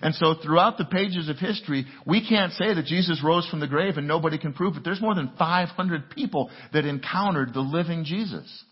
And 0.02 0.14
so 0.14 0.34
throughout 0.34 0.78
the 0.78 0.84
pages 0.84 1.28
of 1.28 1.38
history, 1.38 1.86
we 2.06 2.26
can't 2.26 2.52
say 2.52 2.74
that 2.74 2.86
Jesus 2.86 3.22
rose 3.24 3.48
from 3.48 3.60
the 3.60 3.66
grave 3.66 3.96
and 3.96 4.06
nobody 4.06 4.38
can 4.38 4.52
prove 4.52 4.76
it. 4.76 4.84
There's 4.84 5.00
more 5.00 5.14
than 5.14 5.32
500 5.38 6.10
people 6.10 6.50
that 6.72 6.84
encountered 6.84 7.54
the 7.54 7.60
living 7.60 8.04
Jesus. 8.04 8.64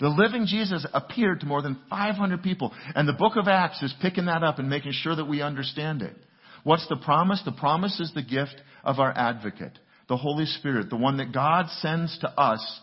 The 0.00 0.08
living 0.08 0.46
Jesus 0.46 0.86
appeared 0.92 1.40
to 1.40 1.46
more 1.46 1.62
than 1.62 1.78
500 1.88 2.42
people. 2.42 2.72
And 2.94 3.08
the 3.08 3.12
book 3.12 3.36
of 3.36 3.46
Acts 3.46 3.82
is 3.82 3.94
picking 4.02 4.26
that 4.26 4.42
up 4.42 4.58
and 4.58 4.68
making 4.68 4.92
sure 4.92 5.14
that 5.14 5.28
we 5.28 5.42
understand 5.42 6.02
it. 6.02 6.16
What's 6.64 6.88
the 6.88 6.96
promise? 6.96 7.42
The 7.44 7.52
promise 7.52 8.00
is 8.00 8.12
the 8.14 8.22
gift 8.22 8.54
of 8.84 8.98
our 8.98 9.12
advocate, 9.16 9.78
the 10.08 10.16
Holy 10.16 10.46
Spirit, 10.46 10.90
the 10.90 10.96
one 10.96 11.18
that 11.18 11.32
God 11.32 11.66
sends 11.80 12.18
to 12.20 12.28
us 12.28 12.80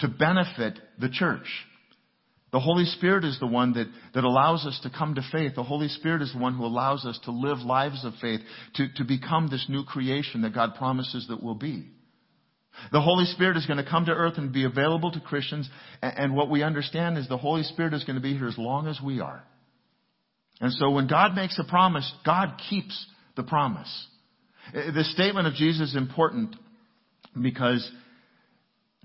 to 0.00 0.08
benefit 0.08 0.78
the 0.98 1.08
church. 1.08 1.46
The 2.50 2.60
Holy 2.60 2.84
Spirit 2.84 3.24
is 3.24 3.38
the 3.38 3.46
one 3.46 3.74
that, 3.74 3.88
that 4.14 4.24
allows 4.24 4.64
us 4.64 4.78
to 4.82 4.90
come 4.90 5.14
to 5.16 5.22
faith. 5.30 5.54
The 5.54 5.62
Holy 5.62 5.88
Spirit 5.88 6.22
is 6.22 6.32
the 6.32 6.38
one 6.38 6.56
who 6.56 6.64
allows 6.64 7.04
us 7.04 7.18
to 7.24 7.30
live 7.30 7.58
lives 7.58 8.04
of 8.04 8.14
faith, 8.22 8.40
to, 8.76 8.86
to 8.96 9.04
become 9.04 9.48
this 9.48 9.66
new 9.68 9.84
creation 9.84 10.42
that 10.42 10.54
God 10.54 10.74
promises 10.74 11.26
that 11.28 11.42
we'll 11.42 11.54
be. 11.54 11.86
The 12.92 13.00
Holy 13.00 13.26
Spirit 13.26 13.56
is 13.56 13.66
going 13.66 13.84
to 13.84 13.90
come 13.90 14.06
to 14.06 14.12
earth 14.12 14.38
and 14.38 14.52
be 14.52 14.64
available 14.64 15.10
to 15.10 15.20
Christians. 15.20 15.68
And 16.00 16.34
what 16.34 16.48
we 16.48 16.62
understand 16.62 17.18
is 17.18 17.28
the 17.28 17.36
Holy 17.36 17.64
Spirit 17.64 17.92
is 17.92 18.04
going 18.04 18.16
to 18.16 18.22
be 18.22 18.34
here 18.34 18.48
as 18.48 18.56
long 18.56 18.86
as 18.86 18.98
we 19.04 19.20
are. 19.20 19.42
And 20.60 20.72
so 20.72 20.90
when 20.90 21.06
God 21.06 21.34
makes 21.34 21.58
a 21.58 21.68
promise, 21.68 22.10
God 22.24 22.60
keeps 22.70 23.06
the 23.36 23.42
promise. 23.42 24.06
The 24.72 25.04
statement 25.04 25.46
of 25.46 25.54
Jesus 25.54 25.90
is 25.90 25.96
important 25.96 26.56
because 27.40 27.88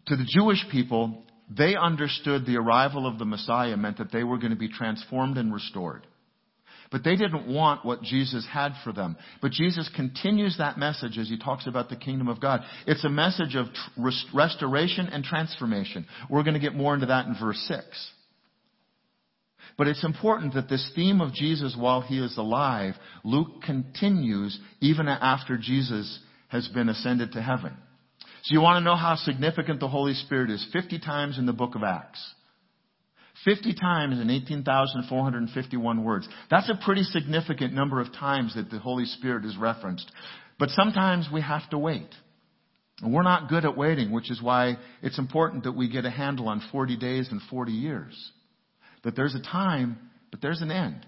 to 0.07 0.15
the 0.15 0.25
Jewish 0.27 0.63
people, 0.71 1.23
they 1.49 1.75
understood 1.75 2.45
the 2.45 2.57
arrival 2.57 3.05
of 3.05 3.19
the 3.19 3.25
Messiah 3.25 3.77
meant 3.77 3.97
that 3.97 4.11
they 4.11 4.23
were 4.23 4.37
going 4.37 4.51
to 4.51 4.57
be 4.57 4.69
transformed 4.69 5.37
and 5.37 5.53
restored. 5.53 6.07
But 6.91 7.03
they 7.03 7.15
didn't 7.15 7.47
want 7.47 7.83
what 7.83 8.03
Jesus 8.03 8.45
had 8.51 8.73
for 8.83 8.93
them. 8.93 9.17
But 9.41 9.51
Jesus 9.51 9.89
continues 9.95 10.57
that 10.59 10.77
message 10.77 11.17
as 11.17 11.27
he 11.27 11.39
talks 11.39 11.65
about 11.65 11.89
the 11.89 11.95
kingdom 11.95 12.27
of 12.27 12.39
God. 12.39 12.61
It's 12.85 13.03
a 13.03 13.09
message 13.09 13.55
of 13.55 13.65
restoration 14.31 15.07
and 15.07 15.23
transformation. 15.23 16.05
We're 16.29 16.43
going 16.43 16.53
to 16.53 16.59
get 16.59 16.75
more 16.75 16.93
into 16.93 17.07
that 17.07 17.25
in 17.25 17.35
verse 17.39 17.57
6. 17.67 18.11
But 19.75 19.87
it's 19.87 20.03
important 20.03 20.53
that 20.53 20.69
this 20.69 20.87
theme 20.95 21.19
of 21.19 21.33
Jesus 21.33 21.75
while 21.75 22.01
he 22.01 22.19
is 22.19 22.37
alive, 22.37 22.93
Luke 23.23 23.63
continues 23.65 24.59
even 24.79 25.07
after 25.07 25.57
Jesus 25.57 26.19
has 26.49 26.67
been 26.67 26.89
ascended 26.89 27.31
to 27.31 27.41
heaven. 27.41 27.75
So 28.43 28.53
you 28.53 28.61
want 28.61 28.81
to 28.81 28.83
know 28.83 28.97
how 28.97 29.15
significant 29.15 29.79
the 29.79 29.87
Holy 29.87 30.13
Spirit 30.13 30.49
is? 30.49 30.65
50 30.73 30.99
times 30.99 31.37
in 31.37 31.45
the 31.45 31.53
book 31.53 31.75
of 31.75 31.83
Acts. 31.83 32.21
50 33.45 33.73
times 33.73 34.19
in 34.19 34.29
18,451 34.29 36.03
words. 36.03 36.27
That's 36.51 36.69
a 36.69 36.79
pretty 36.83 37.03
significant 37.03 37.73
number 37.73 38.01
of 38.01 38.11
times 38.13 38.55
that 38.55 38.69
the 38.69 38.79
Holy 38.79 39.05
Spirit 39.05 39.45
is 39.45 39.57
referenced. 39.57 40.11
But 40.59 40.69
sometimes 40.69 41.29
we 41.33 41.41
have 41.41 41.69
to 41.69 41.77
wait. 41.77 42.09
And 43.01 43.13
we're 43.13 43.23
not 43.23 43.49
good 43.49 43.63
at 43.63 43.77
waiting, 43.77 44.11
which 44.11 44.29
is 44.29 44.41
why 44.41 44.77
it's 45.01 45.17
important 45.17 45.63
that 45.63 45.71
we 45.71 45.89
get 45.89 46.05
a 46.05 46.11
handle 46.11 46.49
on 46.49 46.61
40 46.71 46.97
days 46.97 47.29
and 47.31 47.41
40 47.49 47.71
years. 47.71 48.31
That 49.03 49.15
there's 49.15 49.35
a 49.35 49.41
time, 49.41 49.97
but 50.31 50.41
there's 50.41 50.61
an 50.61 50.71
end. 50.71 51.05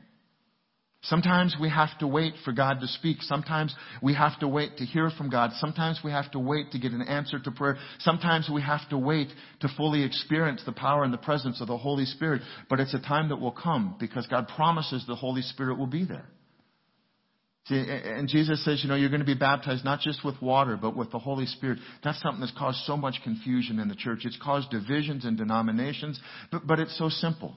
Sometimes 1.07 1.55
we 1.59 1.69
have 1.69 1.95
to 1.99 2.07
wait 2.07 2.33
for 2.43 2.51
God 2.51 2.79
to 2.81 2.87
speak. 2.87 3.21
Sometimes 3.21 3.75
we 4.01 4.13
have 4.15 4.39
to 4.39 4.47
wait 4.47 4.77
to 4.77 4.85
hear 4.85 5.11
from 5.11 5.29
God. 5.29 5.51
Sometimes 5.59 5.99
we 6.03 6.11
have 6.11 6.31
to 6.31 6.39
wait 6.39 6.71
to 6.71 6.79
get 6.79 6.93
an 6.93 7.03
answer 7.03 7.37
to 7.39 7.51
prayer. 7.51 7.77
Sometimes 7.99 8.49
we 8.51 8.61
have 8.61 8.87
to 8.89 8.97
wait 8.97 9.27
to 9.61 9.67
fully 9.77 10.03
experience 10.03 10.63
the 10.65 10.71
power 10.71 11.03
and 11.03 11.13
the 11.13 11.19
presence 11.19 11.61
of 11.61 11.67
the 11.67 11.77
Holy 11.77 12.05
Spirit. 12.05 12.41
But 12.69 12.79
it's 12.79 12.93
a 12.93 12.99
time 12.99 13.29
that 13.29 13.37
will 13.37 13.51
come 13.51 13.95
because 13.99 14.25
God 14.27 14.47
promises 14.55 15.05
the 15.07 15.15
Holy 15.15 15.43
Spirit 15.43 15.77
will 15.77 15.87
be 15.87 16.05
there. 16.05 16.25
See, 17.67 17.83
and 17.87 18.27
Jesus 18.27 18.63
says, 18.63 18.81
you 18.83 18.89
know, 18.89 18.95
you're 18.95 19.09
going 19.09 19.21
to 19.21 19.25
be 19.25 19.33
baptized 19.33 19.83
not 19.83 19.99
just 19.99 20.23
with 20.23 20.39
water, 20.39 20.77
but 20.79 20.95
with 20.95 21.11
the 21.11 21.17
Holy 21.17 21.47
Spirit. 21.47 21.79
That's 22.03 22.21
something 22.21 22.41
that's 22.41 22.53
caused 22.55 22.77
so 22.85 22.95
much 22.95 23.15
confusion 23.23 23.79
in 23.79 23.87
the 23.87 23.95
church. 23.95 24.19
It's 24.23 24.37
caused 24.41 24.69
divisions 24.69 25.25
and 25.25 25.35
denominations, 25.35 26.19
but, 26.51 26.67
but 26.67 26.79
it's 26.79 26.95
so 26.97 27.09
simple. 27.09 27.55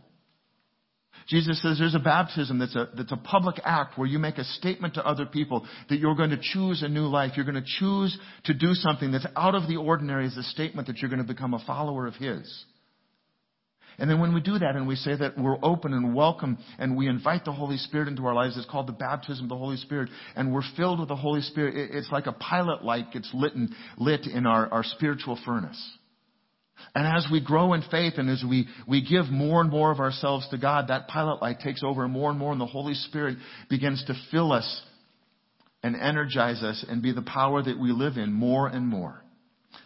Jesus 1.28 1.60
says 1.60 1.78
there's 1.78 1.94
a 1.94 1.98
baptism 1.98 2.58
that's 2.58 2.74
a, 2.74 2.88
that's 2.96 3.12
a 3.12 3.16
public 3.16 3.56
act 3.62 3.98
where 3.98 4.08
you 4.08 4.18
make 4.18 4.38
a 4.38 4.44
statement 4.44 4.94
to 4.94 5.04
other 5.04 5.26
people 5.26 5.66
that 5.90 5.98
you're 5.98 6.14
going 6.14 6.30
to 6.30 6.40
choose 6.40 6.82
a 6.82 6.88
new 6.88 7.06
life. 7.06 7.32
You're 7.36 7.44
going 7.44 7.62
to 7.62 7.78
choose 7.78 8.18
to 8.44 8.54
do 8.54 8.72
something 8.72 9.12
that's 9.12 9.26
out 9.36 9.54
of 9.54 9.68
the 9.68 9.76
ordinary 9.76 10.24
as 10.24 10.36
a 10.38 10.42
statement 10.42 10.86
that 10.86 10.98
you're 10.98 11.10
going 11.10 11.20
to 11.20 11.28
become 11.28 11.52
a 11.52 11.62
follower 11.66 12.06
of 12.06 12.14
His. 12.14 12.64
And 13.98 14.08
then 14.08 14.20
when 14.20 14.32
we 14.32 14.40
do 14.40 14.58
that 14.58 14.76
and 14.76 14.86
we 14.86 14.94
say 14.94 15.16
that 15.16 15.36
we're 15.36 15.58
open 15.62 15.92
and 15.92 16.14
welcome 16.14 16.56
and 16.78 16.96
we 16.96 17.08
invite 17.08 17.44
the 17.44 17.52
Holy 17.52 17.76
Spirit 17.76 18.08
into 18.08 18.24
our 18.26 18.34
lives, 18.34 18.56
it's 18.56 18.64
called 18.64 18.86
the 18.86 18.92
baptism 18.92 19.46
of 19.46 19.48
the 19.50 19.56
Holy 19.56 19.76
Spirit, 19.76 20.08
and 20.36 20.54
we're 20.54 20.62
filled 20.76 21.00
with 21.00 21.08
the 21.08 21.16
Holy 21.16 21.42
Spirit. 21.42 21.74
It's 21.76 22.10
like 22.10 22.26
a 22.26 22.32
pilot 22.32 22.84
light 22.84 23.12
gets 23.12 23.28
lit, 23.34 23.54
in, 23.54 23.74
lit 23.98 24.26
in 24.26 24.46
our, 24.46 24.72
our 24.72 24.84
spiritual 24.84 25.38
furnace. 25.44 25.97
And 26.94 27.06
as 27.06 27.26
we 27.30 27.40
grow 27.40 27.74
in 27.74 27.82
faith 27.90 28.14
and 28.16 28.30
as 28.30 28.42
we, 28.48 28.66
we 28.86 29.02
give 29.04 29.26
more 29.26 29.60
and 29.60 29.70
more 29.70 29.90
of 29.90 30.00
ourselves 30.00 30.48
to 30.50 30.58
God, 30.58 30.88
that 30.88 31.08
pilot 31.08 31.42
light 31.42 31.60
takes 31.60 31.82
over 31.82 32.06
more 32.08 32.30
and 32.30 32.38
more 32.38 32.52
and 32.52 32.60
the 32.60 32.66
Holy 32.66 32.94
Spirit 32.94 33.38
begins 33.68 34.02
to 34.06 34.14
fill 34.30 34.52
us 34.52 34.82
and 35.82 35.94
energize 35.94 36.62
us 36.62 36.84
and 36.88 37.02
be 37.02 37.12
the 37.12 37.22
power 37.22 37.62
that 37.62 37.78
we 37.78 37.92
live 37.92 38.16
in 38.16 38.32
more 38.32 38.66
and 38.66 38.86
more. 38.86 39.22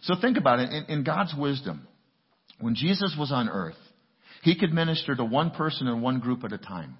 So 0.03 0.15
think 0.19 0.37
about 0.37 0.59
it. 0.59 0.71
In, 0.71 0.85
in 0.85 1.03
God's 1.03 1.33
wisdom, 1.37 1.87
when 2.59 2.75
Jesus 2.75 3.15
was 3.17 3.31
on 3.31 3.49
earth, 3.49 3.75
he 4.41 4.57
could 4.57 4.73
minister 4.73 5.15
to 5.15 5.23
one 5.23 5.51
person 5.51 5.87
and 5.87 6.01
one 6.01 6.19
group 6.19 6.43
at 6.43 6.51
a 6.51 6.57
time. 6.57 6.97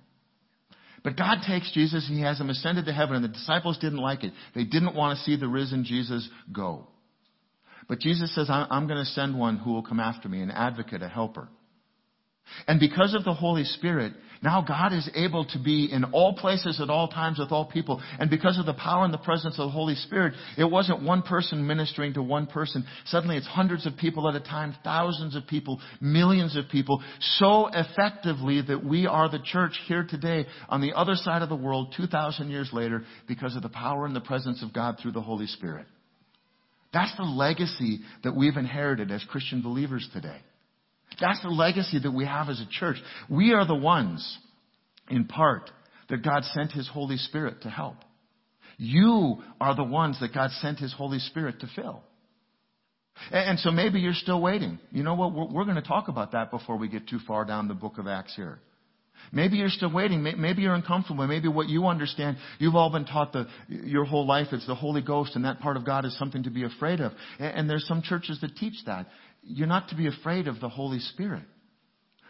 But 1.03 1.17
God 1.17 1.39
takes 1.45 1.69
Jesus, 1.73 2.07
He 2.07 2.21
has 2.21 2.39
Him 2.39 2.49
ascended 2.49 2.85
to 2.85 2.93
heaven, 2.93 3.15
and 3.15 3.25
the 3.25 3.29
disciples 3.29 3.77
didn't 3.77 3.99
like 3.99 4.23
it. 4.23 4.31
They 4.55 4.63
didn't 4.63 4.95
want 4.95 5.17
to 5.17 5.23
see 5.25 5.35
the 5.35 5.49
risen 5.49 5.83
Jesus 5.83 6.27
go. 6.51 6.87
But 7.87 7.99
Jesus 7.99 8.33
says, 8.35 8.47
I'm 8.49 8.87
going 8.87 8.99
to 8.99 9.11
send 9.11 9.37
one 9.37 9.57
who 9.57 9.73
will 9.73 9.83
come 9.83 9.99
after 9.99 10.29
me, 10.29 10.41
an 10.41 10.51
advocate, 10.51 11.01
a 11.01 11.09
helper. 11.09 11.49
And 12.67 12.79
because 12.79 13.13
of 13.13 13.23
the 13.23 13.33
Holy 13.33 13.63
Spirit, 13.63 14.13
now 14.41 14.61
God 14.61 14.91
is 14.91 15.09
able 15.15 15.45
to 15.45 15.59
be 15.59 15.89
in 15.91 16.03
all 16.03 16.35
places 16.35 16.81
at 16.81 16.89
all 16.89 17.07
times 17.07 17.39
with 17.39 17.51
all 17.51 17.65
people. 17.65 18.01
And 18.19 18.29
because 18.29 18.59
of 18.59 18.65
the 18.65 18.73
power 18.73 19.05
and 19.05 19.13
the 19.13 19.17
presence 19.17 19.57
of 19.57 19.67
the 19.67 19.71
Holy 19.71 19.95
Spirit, 19.95 20.33
it 20.57 20.65
wasn't 20.65 21.01
one 21.01 21.21
person 21.21 21.65
ministering 21.65 22.13
to 22.15 22.21
one 22.21 22.47
person. 22.47 22.85
Suddenly 23.05 23.37
it's 23.37 23.47
hundreds 23.47 23.85
of 23.85 23.95
people 23.95 24.27
at 24.27 24.35
a 24.35 24.41
time, 24.41 24.75
thousands 24.83 25.35
of 25.35 25.47
people, 25.47 25.79
millions 26.01 26.57
of 26.57 26.67
people, 26.69 27.01
so 27.37 27.69
effectively 27.73 28.61
that 28.61 28.83
we 28.83 29.07
are 29.07 29.29
the 29.29 29.39
church 29.39 29.79
here 29.87 30.05
today 30.07 30.45
on 30.67 30.81
the 30.81 30.93
other 30.93 31.15
side 31.15 31.41
of 31.41 31.49
the 31.49 31.55
world 31.55 31.93
2,000 31.95 32.49
years 32.49 32.69
later 32.73 33.03
because 33.27 33.55
of 33.55 33.61
the 33.61 33.69
power 33.69 34.05
and 34.05 34.15
the 34.15 34.21
presence 34.21 34.61
of 34.61 34.73
God 34.73 34.97
through 35.01 35.13
the 35.13 35.21
Holy 35.21 35.47
Spirit. 35.47 35.87
That's 36.93 37.15
the 37.17 37.23
legacy 37.23 38.01
that 38.23 38.35
we've 38.35 38.55
inherited 38.55 39.11
as 39.11 39.23
Christian 39.29 39.61
believers 39.61 40.07
today. 40.13 40.37
That's 41.19 41.41
the 41.41 41.49
legacy 41.49 41.99
that 41.99 42.11
we 42.11 42.25
have 42.25 42.49
as 42.49 42.59
a 42.59 42.67
church. 42.69 42.97
We 43.29 43.53
are 43.53 43.65
the 43.65 43.75
ones, 43.75 44.37
in 45.09 45.25
part, 45.25 45.69
that 46.09 46.23
God 46.23 46.43
sent 46.45 46.71
His 46.71 46.87
Holy 46.87 47.17
Spirit 47.17 47.63
to 47.63 47.69
help. 47.69 47.97
You 48.77 49.37
are 49.59 49.75
the 49.75 49.83
ones 49.83 50.19
that 50.19 50.33
God 50.33 50.51
sent 50.61 50.79
His 50.79 50.93
Holy 50.93 51.19
Spirit 51.19 51.59
to 51.61 51.67
fill. 51.75 52.03
And 53.31 53.59
so 53.59 53.71
maybe 53.71 53.99
you're 53.99 54.13
still 54.13 54.41
waiting. 54.41 54.79
You 54.91 55.03
know 55.03 55.13
what? 55.13 55.33
We're 55.33 55.65
going 55.65 55.75
to 55.75 55.81
talk 55.81 56.07
about 56.07 56.31
that 56.31 56.51
before 56.51 56.77
we 56.77 56.87
get 56.87 57.07
too 57.07 57.19
far 57.27 57.45
down 57.45 57.67
the 57.67 57.73
book 57.73 57.97
of 57.97 58.07
Acts 58.07 58.35
here. 58.35 58.59
Maybe 59.31 59.57
you're 59.57 59.69
still 59.69 59.91
waiting. 59.91 60.21
Maybe 60.21 60.61
you're 60.61 60.75
uncomfortable. 60.75 61.25
Maybe 61.25 61.47
what 61.47 61.67
you 61.67 61.87
understand, 61.87 62.37
you've 62.59 62.75
all 62.75 62.91
been 62.91 63.05
taught 63.05 63.33
the, 63.33 63.47
your 63.67 64.05
whole 64.05 64.27
life 64.27 64.47
it's 64.51 64.67
the 64.67 64.75
Holy 64.75 65.01
Ghost 65.01 65.35
and 65.35 65.45
that 65.45 65.59
part 65.59 65.75
of 65.75 65.85
God 65.85 66.05
is 66.05 66.17
something 66.17 66.43
to 66.43 66.51
be 66.51 66.63
afraid 66.63 66.99
of. 66.99 67.13
And 67.39 67.69
there's 67.69 67.87
some 67.87 68.01
churches 68.01 68.39
that 68.41 68.55
teach 68.55 68.75
that. 68.85 69.07
You're 69.41 69.67
not 69.67 69.89
to 69.89 69.95
be 69.95 70.07
afraid 70.07 70.47
of 70.47 70.59
the 70.59 70.69
Holy 70.69 70.99
Spirit. 70.99 71.43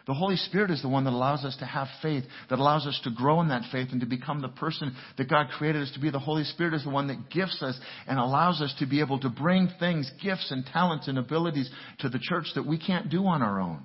The 0.06 0.14
Holy 0.14 0.36
Spirit 0.36 0.70
is 0.70 0.82
the 0.82 0.88
one 0.88 1.04
that 1.04 1.14
allows 1.14 1.44
us 1.44 1.56
to 1.58 1.64
have 1.64 1.88
faith, 2.02 2.24
that 2.50 2.58
allows 2.58 2.86
us 2.86 3.00
to 3.04 3.10
grow 3.10 3.40
in 3.40 3.48
that 3.48 3.62
faith 3.72 3.88
and 3.90 4.00
to 4.00 4.06
become 4.06 4.40
the 4.40 4.48
person 4.48 4.94
that 5.16 5.30
God 5.30 5.46
created 5.56 5.82
us 5.82 5.90
to 5.92 6.00
be. 6.00 6.10
The 6.10 6.18
Holy 6.18 6.44
Spirit 6.44 6.74
is 6.74 6.84
the 6.84 6.90
one 6.90 7.06
that 7.08 7.30
gifts 7.30 7.62
us 7.62 7.78
and 8.06 8.18
allows 8.18 8.60
us 8.60 8.74
to 8.80 8.86
be 8.86 9.00
able 9.00 9.18
to 9.20 9.30
bring 9.30 9.70
things, 9.80 10.10
gifts 10.22 10.50
and 10.50 10.64
talents 10.66 11.08
and 11.08 11.18
abilities 11.18 11.70
to 12.00 12.10
the 12.10 12.18
church 12.18 12.46
that 12.54 12.66
we 12.66 12.78
can't 12.78 13.08
do 13.08 13.26
on 13.26 13.40
our 13.40 13.60
own. 13.60 13.82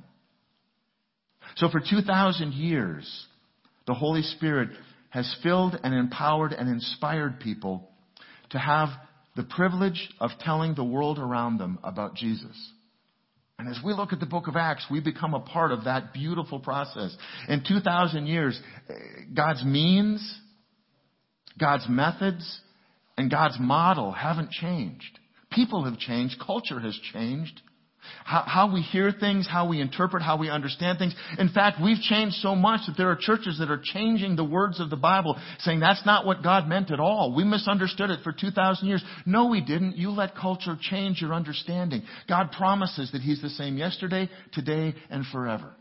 So 1.60 1.68
for 1.70 1.82
2,000 1.82 2.54
years, 2.54 3.28
the 3.86 3.94
Holy 3.94 4.22
Spirit 4.22 4.70
has 5.10 5.36
filled 5.44 5.78
and 5.84 5.94
empowered 5.94 6.54
and 6.54 6.70
inspired 6.70 7.42
people 7.42 7.90
to 8.52 8.58
have 8.58 8.90
the 9.36 9.44
privilege 9.44 10.10
of 10.22 10.32
telling 10.40 10.74
the 10.74 10.86
world 10.86 11.20
around 11.20 11.58
them 11.58 11.78
about 11.84 12.16
Jesus. 12.16 12.56
And 13.58 13.68
as 13.68 13.78
we 13.84 13.94
look 13.94 14.14
at 14.14 14.22
the 14.22 14.26
book 14.26 14.48
of 14.48 14.56
Acts, 14.56 14.86
we 14.90 15.02
become 15.02 15.34
a 15.34 15.42
part 15.42 15.74
of 15.74 15.84
that 15.84 16.14
beautiful 16.14 16.60
process. 16.60 17.16
In 17.50 17.62
2,000 17.68 18.26
years, 18.26 18.60
God's 19.34 19.66
means, 19.66 20.40
God's 21.60 21.88
methods, 21.90 22.62
and 23.18 23.30
God's 23.30 23.58
model 23.60 24.14
haven't 24.14 24.52
changed. 24.52 25.20
People 25.52 25.84
have 25.84 26.00
changed. 26.00 26.40
Culture 26.40 26.80
has 26.80 26.98
changed. 27.12 27.62
How, 28.24 28.44
how, 28.46 28.74
we 28.74 28.82
hear 28.82 29.12
things, 29.12 29.48
how 29.48 29.68
we 29.68 29.82
interpret, 29.82 30.24
how 30.24 30.38
we 30.38 30.50
understand 30.50 31.00
things. 31.00 31.16
In 31.38 31.50
fact, 31.50 31.82
we've 31.82 32.00
changed 32.00 32.36
so 32.38 32.56
much 32.56 32.82
that 32.88 32.96
there 32.98 33.10
are 33.10 33.18
churches 33.20 33.58
that 33.60 33.72
are 33.72 33.82
changing 33.84 34.36
the 34.36 34.44
words 34.44 34.80
of 34.80 34.90
the 34.90 34.96
Bible, 34.96 35.40
saying 35.60 35.80
that's 35.80 36.06
not 36.06 36.26
what 36.26 36.44
God 36.44 36.68
meant 36.68 36.92
at 36.92 37.00
all. 37.00 37.34
We 37.36 37.44
misunderstood 37.44 38.10
it 38.10 38.20
for 38.24 38.32
2,000 38.32 38.88
years. 38.88 39.04
No, 39.26 39.48
we 39.48 39.62
didn't. 39.62 39.98
You 39.98 40.12
let 40.12 40.36
culture 40.36 40.78
change 40.80 41.22
your 41.22 41.34
understanding. 41.34 42.04
God 42.28 42.52
promises 42.52 43.12
that 43.12 43.22
He's 43.22 43.42
the 43.42 43.50
same 43.50 43.78
yesterday, 43.78 44.30
today, 44.54 44.94
and 45.10 45.26
forever. 45.26 45.76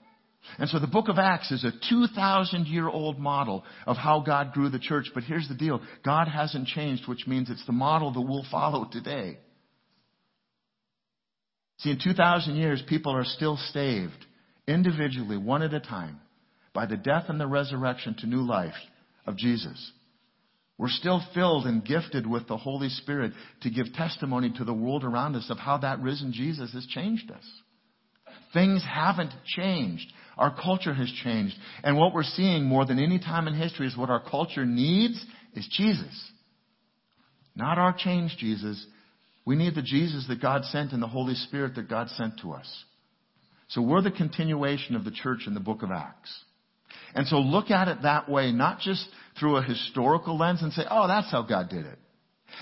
And 0.58 0.68
so 0.70 0.78
the 0.78 0.86
book 0.86 1.08
of 1.08 1.18
Acts 1.18 1.50
is 1.50 1.64
a 1.64 1.72
2,000 1.90 2.66
year 2.66 2.88
old 2.88 3.18
model 3.18 3.64
of 3.86 3.96
how 3.96 4.20
God 4.20 4.52
grew 4.52 4.70
the 4.70 4.78
church. 4.78 5.10
But 5.12 5.24
here's 5.24 5.48
the 5.48 5.54
deal. 5.54 5.82
God 6.04 6.28
hasn't 6.28 6.68
changed, 6.68 7.06
which 7.06 7.26
means 7.26 7.50
it's 7.50 7.66
the 7.66 7.72
model 7.72 8.12
that 8.12 8.20
we'll 8.20 8.46
follow 8.50 8.88
today. 8.90 9.38
See, 11.78 11.90
in 11.90 11.98
2,000 12.02 12.56
years, 12.56 12.82
people 12.88 13.14
are 13.14 13.24
still 13.24 13.56
saved 13.72 14.26
individually, 14.66 15.36
one 15.36 15.62
at 15.62 15.72
a 15.72 15.80
time, 15.80 16.20
by 16.72 16.86
the 16.86 16.96
death 16.96 17.24
and 17.28 17.40
the 17.40 17.46
resurrection 17.46 18.14
to 18.18 18.26
new 18.26 18.46
life 18.46 18.74
of 19.26 19.36
Jesus. 19.36 19.92
We're 20.76 20.88
still 20.88 21.20
filled 21.34 21.66
and 21.66 21.84
gifted 21.84 22.26
with 22.26 22.46
the 22.46 22.56
Holy 22.56 22.88
Spirit 22.88 23.32
to 23.62 23.70
give 23.70 23.92
testimony 23.94 24.52
to 24.56 24.64
the 24.64 24.72
world 24.72 25.02
around 25.02 25.34
us 25.34 25.50
of 25.50 25.58
how 25.58 25.78
that 25.78 26.00
risen 26.00 26.32
Jesus 26.32 26.72
has 26.72 26.86
changed 26.86 27.30
us. 27.30 27.44
Things 28.52 28.84
haven't 28.88 29.32
changed. 29.44 30.06
Our 30.36 30.54
culture 30.54 30.94
has 30.94 31.10
changed. 31.24 31.56
And 31.82 31.98
what 31.98 32.14
we're 32.14 32.22
seeing 32.22 32.64
more 32.64 32.86
than 32.86 33.00
any 33.00 33.18
time 33.18 33.48
in 33.48 33.54
history 33.54 33.86
is 33.86 33.96
what 33.96 34.10
our 34.10 34.22
culture 34.22 34.64
needs 34.64 35.22
is 35.54 35.68
Jesus. 35.72 36.30
Not 37.56 37.78
our 37.78 37.92
changed 37.92 38.38
Jesus. 38.38 38.84
We 39.48 39.56
need 39.56 39.74
the 39.74 39.80
Jesus 39.80 40.26
that 40.28 40.42
God 40.42 40.66
sent 40.66 40.92
and 40.92 41.02
the 41.02 41.06
Holy 41.06 41.34
Spirit 41.34 41.76
that 41.76 41.88
God 41.88 42.11
sent 42.11 42.38
to 42.40 42.52
us. 42.52 42.84
So 43.68 43.80
we're 43.80 44.02
the 44.02 44.11
continuation 44.11 44.94
of 44.94 45.06
the 45.06 45.11
church 45.11 45.44
in 45.46 45.54
the 45.54 45.61
book 45.61 45.82
of 45.82 45.90
Acts. 45.90 46.44
And 47.14 47.26
so 47.26 47.38
look 47.38 47.70
at 47.70 47.88
it 47.88 48.02
that 48.02 48.28
way, 48.28 48.52
not 48.52 48.80
just 48.80 49.08
through 49.40 49.56
a 49.56 49.62
historical 49.62 50.37
lens 50.37 50.61
and 50.61 50.70
say, 50.74 50.82
oh, 50.90 51.08
that's 51.08 51.30
how 51.30 51.40
God 51.40 51.70
did 51.70 51.87
it. 51.87 51.98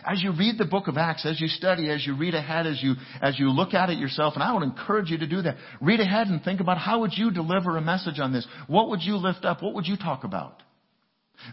As 0.09 0.22
you 0.22 0.31
read 0.31 0.59
the 0.59 0.64
book 0.64 0.87
of 0.87 0.96
Acts, 0.96 1.27
as 1.27 1.40
you 1.40 1.49
study, 1.49 1.90
as 1.90 2.07
you 2.07 2.16
read 2.16 2.37
ahead, 2.37 2.68
as 2.68 2.81
you, 2.81 2.94
as 3.20 3.37
you 3.37 3.51
look 3.51 3.75
at 3.75 3.90
it 3.90 3.99
yourself, 3.99 4.35
and 4.35 4.42
I 4.44 4.55
would 4.55 4.62
encourage 4.62 5.11
you 5.11 5.18
to 5.18 5.27
do 5.27 5.42
that. 5.42 5.57
Read 5.81 5.99
ahead 5.99 6.29
and 6.29 6.40
think 6.40 6.61
about 6.61 6.79
how 6.79 7.01
would 7.01 7.14
you 7.16 7.33
deliver 7.33 7.77
a 7.77 7.81
message 7.81 8.20
on 8.20 8.33
this? 8.33 8.46
What 8.68 8.90
would 8.90 9.03
you 9.03 9.16
lift 9.16 9.44
up? 9.44 9.61
What 9.61 9.75
would 9.75 9.88
you 9.88 9.96
talk 9.96 10.22
about? 10.22 10.62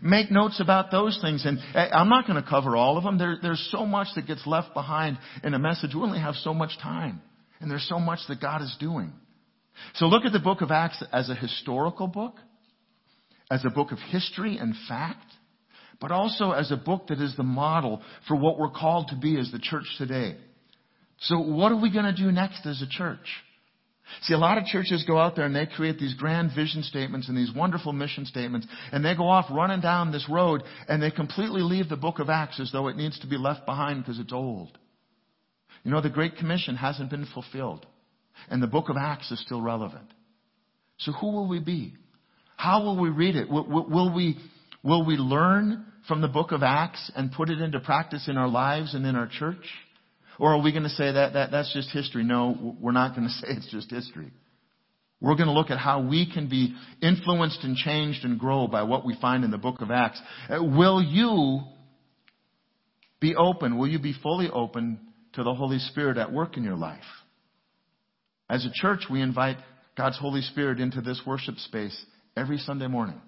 Make 0.02 0.32
notes 0.32 0.60
about 0.60 0.92
those 0.92 1.20
things. 1.22 1.46
And 1.46 1.60
eh, 1.76 1.90
I'm 1.92 2.10
not 2.10 2.28
going 2.28 2.42
to 2.42 2.48
cover 2.48 2.76
all 2.76 2.98
of 2.98 3.04
them. 3.04 3.18
There, 3.18 3.38
there's 3.42 3.68
so 3.72 3.86
much 3.86 4.08
that 4.16 4.28
gets 4.28 4.46
left 4.46 4.74
behind 4.74 5.18
in 5.44 5.54
a 5.54 5.60
message. 5.60 5.94
We 5.94 6.02
only 6.02 6.20
have 6.20 6.36
so 6.36 6.54
much 6.54 6.78
time. 6.82 7.22
And 7.60 7.70
there's 7.70 7.88
so 7.88 8.00
much 8.00 8.20
that 8.28 8.42
God 8.42 8.62
is 8.62 8.76
doing. 8.80 9.14
So 9.96 10.06
look 10.06 10.26
at 10.26 10.34
the 10.34 10.40
book 10.40 10.62
of 10.62 10.72
Acts 10.72 11.04
as 11.12 11.30
a 11.30 11.36
historical 11.36 12.08
book, 12.08 12.36
as 13.50 13.64
a 13.66 13.70
book 13.70 13.92
of 13.92 14.00
history 14.10 14.58
and 14.58 14.76
fact, 14.88 15.26
but 16.00 16.12
also 16.12 16.52
as 16.52 16.72
a 16.72 16.78
book 16.78 17.08
that 17.08 17.22
is 17.22 17.36
the 17.38 17.44
model 17.44 18.02
for 18.28 18.36
what 18.36 18.60
we're 18.60 18.70
called 18.70 19.08
to 19.10 19.16
be 19.16 19.40
as 19.40 19.52
the 19.52 19.60
church 19.60 19.86
today. 19.98 20.36
So 21.20 21.40
what 21.40 21.72
are 21.72 21.80
we 21.80 21.92
going 21.92 22.06
to 22.06 22.14
do 22.14 22.32
next 22.32 22.66
as 22.66 22.82
a 22.82 22.88
church? 22.88 23.26
See, 24.24 24.34
a 24.34 24.38
lot 24.38 24.58
of 24.58 24.66
churches 24.66 25.04
go 25.08 25.18
out 25.18 25.36
there 25.36 25.46
and 25.46 25.56
they 25.56 25.66
create 25.66 25.98
these 25.98 26.14
grand 26.14 26.52
vision 26.56 26.84
statements 26.84 27.30
and 27.30 27.38
these 27.38 27.54
wonderful 27.54 27.94
mission 27.94 28.26
statements, 28.26 28.68
and 28.92 29.04
they 29.04 29.16
go 29.16 29.28
off 29.28 29.46
running 29.50 29.82
down 29.82 30.12
this 30.12 30.28
road 30.30 30.64
and 30.88 31.02
they 31.02 31.12
completely 31.12 31.62
leave 31.62 31.90
the 31.90 31.98
book 31.98 32.20
of 32.20 32.30
Acts 32.30 32.60
as 32.60 32.72
though 32.72 32.88
it 32.88 32.98
needs 32.98 33.20
to 33.20 33.28
be 33.28 33.38
left 33.38 33.66
behind 33.66 34.04
because 34.04 34.20
it's 34.20 34.34
old. 34.34 34.78
You 35.84 35.92
know, 35.92 36.02
the 36.02 36.10
Great 36.10 36.38
Commission 36.38 36.76
hasn't 36.76 37.10
been 37.10 37.26
fulfilled, 37.34 37.86
and 38.50 38.62
the 38.62 38.68
book 38.68 38.90
of 38.90 38.98
Acts 38.98 39.32
is 39.32 39.42
still 39.42 39.62
relevant. 39.62 40.08
So 40.98 41.12
who 41.12 41.32
will 41.32 41.48
we 41.48 41.60
be? 41.60 41.94
How 42.56 42.84
will 42.84 43.00
we 43.00 43.10
read 43.10 43.36
it? 43.36 43.50
Will, 43.50 44.14
we, 44.14 44.38
will 44.84 45.06
we 45.06 45.16
learn 45.16 45.86
from 46.08 46.22
the 46.22 46.28
book 46.28 46.52
of 46.52 46.64
Acts 46.64 47.12
and 47.16 47.32
put 47.32 47.50
it 47.50 47.60
into 47.60 47.80
practice 47.80 48.28
in 48.28 48.38
our 48.38 48.48
lives 48.48 48.94
and 48.94 49.06
in 49.06 49.16
our 49.16 49.28
church? 49.28 49.66
Or 50.40 50.54
are 50.54 50.62
we 50.62 50.72
going 50.72 50.84
to 50.84 50.90
say 50.90 51.12
that, 51.12 51.34
that 51.34 51.52
that's 51.52 51.74
just 51.74 51.90
history? 51.92 52.24
No, 52.24 52.76
we're 52.80 52.92
not 52.92 53.16
going 53.16 53.28
to 53.28 53.34
say 53.34 53.48
it's 53.50 53.72
just 53.72 53.90
history. 53.90 54.32
We're 55.22 55.36
going 55.36 55.48
to 55.48 55.54
look 55.54 55.72
at 55.72 55.78
how 55.78 56.02
we 56.02 56.30
can 56.32 56.50
be 56.50 56.76
influenced 57.02 57.64
and 57.64 57.78
changed 57.78 58.26
and 58.26 58.38
grow 58.38 58.68
by 58.68 58.84
what 58.84 59.06
we 59.06 59.18
find 59.22 59.46
in 59.46 59.52
the 59.52 59.58
book 59.58 59.80
of 59.80 59.90
Acts. 59.90 60.22
Uh, 60.50 60.62
will 60.62 61.02
you 61.02 61.62
be 63.22 63.34
open? 63.36 63.78
Will 63.78 63.88
you 63.88 64.00
be 64.00 64.14
fully 64.22 64.50
open 64.50 65.00
to 65.34 65.44
the 65.44 65.54
Holy 65.54 65.80
Spirit 65.80 66.18
at 66.18 66.34
work 66.34 66.58
in 66.58 66.64
your 66.66 66.76
life? 66.76 67.00
As 68.50 68.66
a 68.66 68.72
church, 68.74 69.06
we 69.10 69.22
invite 69.22 69.58
God's 69.96 70.20
Holy 70.20 70.42
Spirit 70.42 70.82
into 70.82 71.00
this 71.00 71.22
worship 71.26 71.56
space 71.56 72.06
every 72.36 72.58
Sunday 72.58 72.88
morning. 72.88 73.22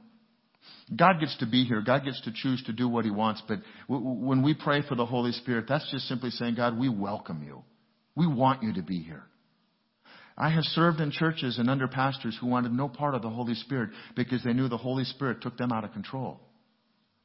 God 0.95 1.19
gets 1.19 1.35
to 1.37 1.45
be 1.45 1.63
here. 1.63 1.81
God 1.81 2.03
gets 2.05 2.21
to 2.21 2.31
choose 2.33 2.63
to 2.65 2.73
do 2.73 2.87
what 2.87 3.05
He 3.05 3.11
wants. 3.11 3.41
But 3.47 3.59
when 3.87 4.43
we 4.43 4.53
pray 4.53 4.81
for 4.87 4.95
the 4.95 5.05
Holy 5.05 5.31
Spirit, 5.31 5.65
that's 5.67 5.89
just 5.91 6.07
simply 6.07 6.29
saying, 6.29 6.55
God, 6.55 6.77
we 6.77 6.89
welcome 6.89 7.43
you. 7.43 7.63
We 8.15 8.27
want 8.27 8.63
you 8.63 8.73
to 8.73 8.81
be 8.81 8.99
here. 8.99 9.23
I 10.37 10.49
have 10.49 10.63
served 10.65 10.99
in 10.99 11.11
churches 11.11 11.57
and 11.57 11.69
under 11.69 11.87
pastors 11.87 12.37
who 12.39 12.47
wanted 12.47 12.73
no 12.73 12.89
part 12.89 13.15
of 13.15 13.21
the 13.21 13.29
Holy 13.29 13.55
Spirit 13.55 13.91
because 14.15 14.43
they 14.43 14.53
knew 14.53 14.67
the 14.67 14.77
Holy 14.77 15.05
Spirit 15.05 15.41
took 15.41 15.57
them 15.57 15.71
out 15.71 15.85
of 15.85 15.93
control. 15.93 16.41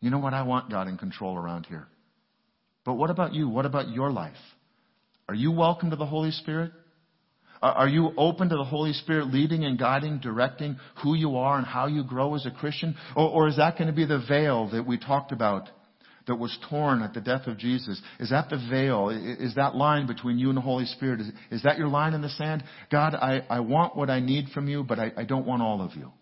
You 0.00 0.10
know 0.10 0.18
what? 0.18 0.32
I 0.32 0.42
want 0.42 0.70
God 0.70 0.88
in 0.88 0.96
control 0.96 1.36
around 1.36 1.66
here. 1.66 1.88
But 2.84 2.94
what 2.94 3.10
about 3.10 3.34
you? 3.34 3.48
What 3.48 3.66
about 3.66 3.88
your 3.88 4.10
life? 4.10 4.32
Are 5.28 5.34
you 5.34 5.52
welcome 5.52 5.90
to 5.90 5.96
the 5.96 6.06
Holy 6.06 6.30
Spirit? 6.30 6.72
Are 7.62 7.88
you 7.88 8.12
open 8.16 8.48
to 8.48 8.56
the 8.56 8.64
Holy 8.64 8.94
Spirit 8.94 9.32
leading 9.32 9.64
and 9.64 9.78
guiding, 9.78 10.18
directing 10.18 10.78
who 11.02 11.14
you 11.14 11.36
are 11.36 11.58
and 11.58 11.66
how 11.66 11.88
you 11.88 12.02
grow 12.02 12.34
as 12.34 12.46
a 12.46 12.50
Christian? 12.50 12.96
Or, 13.14 13.28
or, 13.28 13.48
is 13.48 13.58
that 13.58 13.76
going 13.76 13.88
to 13.88 13.94
be 13.94 14.06
the 14.06 14.24
veil 14.26 14.70
that 14.70 14.86
we 14.86 14.96
talked 14.96 15.30
about 15.30 15.68
that 16.26 16.36
was 16.36 16.56
torn 16.70 17.02
at 17.02 17.12
the 17.12 17.20
death 17.20 17.46
of 17.46 17.58
Jesus? 17.58 18.00
Is 18.18 18.30
that 18.30 18.48
the 18.48 18.56
veil? 18.70 19.10
Is 19.10 19.56
that 19.56 19.74
line 19.74 20.06
between 20.06 20.38
you 20.38 20.48
and 20.48 20.56
the 20.56 20.62
Holy 20.62 20.86
Spirit? 20.86 21.20
Is, 21.20 21.32
is 21.50 21.62
that 21.64 21.76
your 21.76 21.88
line 21.88 22.14
in 22.14 22.22
the 22.22 22.30
sand? 22.30 22.64
God, 22.90 23.14
I, 23.14 23.44
I 23.50 23.60
want 23.60 23.94
what 23.94 24.08
I 24.08 24.20
need 24.20 24.48
from 24.54 24.66
you, 24.66 24.82
but 24.82 24.98
I, 24.98 25.12
I 25.18 25.24
don't 25.24 25.46
want 25.46 25.60
all 25.60 25.82
of 25.82 25.94
you. 25.94 26.12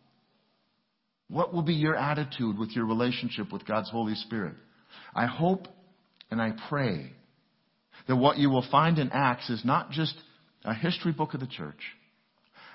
What 1.28 1.54
will 1.54 1.62
be 1.62 1.74
your 1.74 1.94
attitude 1.94 2.58
with 2.58 2.70
your 2.70 2.86
relationship 2.86 3.52
with 3.52 3.64
God's 3.64 3.90
Holy 3.90 4.16
Spirit? 4.16 4.54
I 5.14 5.26
hope 5.26 5.68
and 6.32 6.42
I 6.42 6.52
pray 6.68 7.12
that 8.08 8.16
what 8.16 8.38
you 8.38 8.50
will 8.50 8.66
find 8.70 8.98
in 8.98 9.10
Acts 9.12 9.50
is 9.50 9.64
not 9.64 9.90
just 9.90 10.14
a 10.64 10.74
history 10.74 11.12
book 11.12 11.34
of 11.34 11.40
the 11.40 11.46
church. 11.46 11.80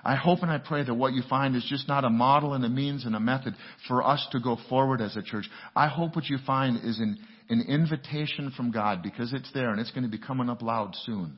I 0.06 0.16
hope 0.16 0.40
and 0.42 0.52
I 0.52 0.58
pray 0.58 0.84
that 0.84 0.94
what 0.94 1.14
you 1.14 1.24
find 1.30 1.56
is 1.56 1.66
just 1.70 1.88
not 1.88 2.04
a 2.04 2.10
model 2.10 2.54
and 2.54 2.66
a 2.66 2.70
means 2.70 3.06
and 3.06 3.16
a 3.16 3.20
method 3.20 3.56
for 3.88 4.06
us 4.06 4.26
to 4.32 4.40
go 4.40 4.58
forward 4.68 5.00
as 5.00 5.16
a 5.16 5.22
church. 5.22 5.50
I 5.76 5.88
hope 5.88 6.16
what 6.16 6.26
you 6.26 6.38
find 6.46 6.78
is 6.84 7.00
an, 7.00 7.18
an 7.50 7.62
invitation 7.70 8.52
from 8.56 8.72
God 8.72 9.02
because 9.02 9.34
it's 9.34 9.52
there 9.54 9.70
and 9.70 9.80
it's 9.80 9.92
going 9.92 10.04
to 10.04 10.10
be 10.10 10.18
coming 10.18 10.50
up 10.50 10.62
loud 10.62 10.94
soon. 11.06 11.38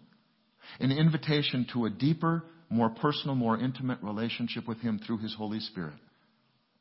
An 0.79 0.91
invitation 0.91 1.67
to 1.73 1.85
a 1.85 1.91
deeper, 1.91 2.43
more 2.69 2.89
personal, 2.89 3.35
more 3.35 3.57
intimate 3.57 3.99
relationship 4.01 4.67
with 4.67 4.79
Him 4.79 4.99
through 5.05 5.19
His 5.19 5.35
Holy 5.35 5.59
Spirit 5.59 5.93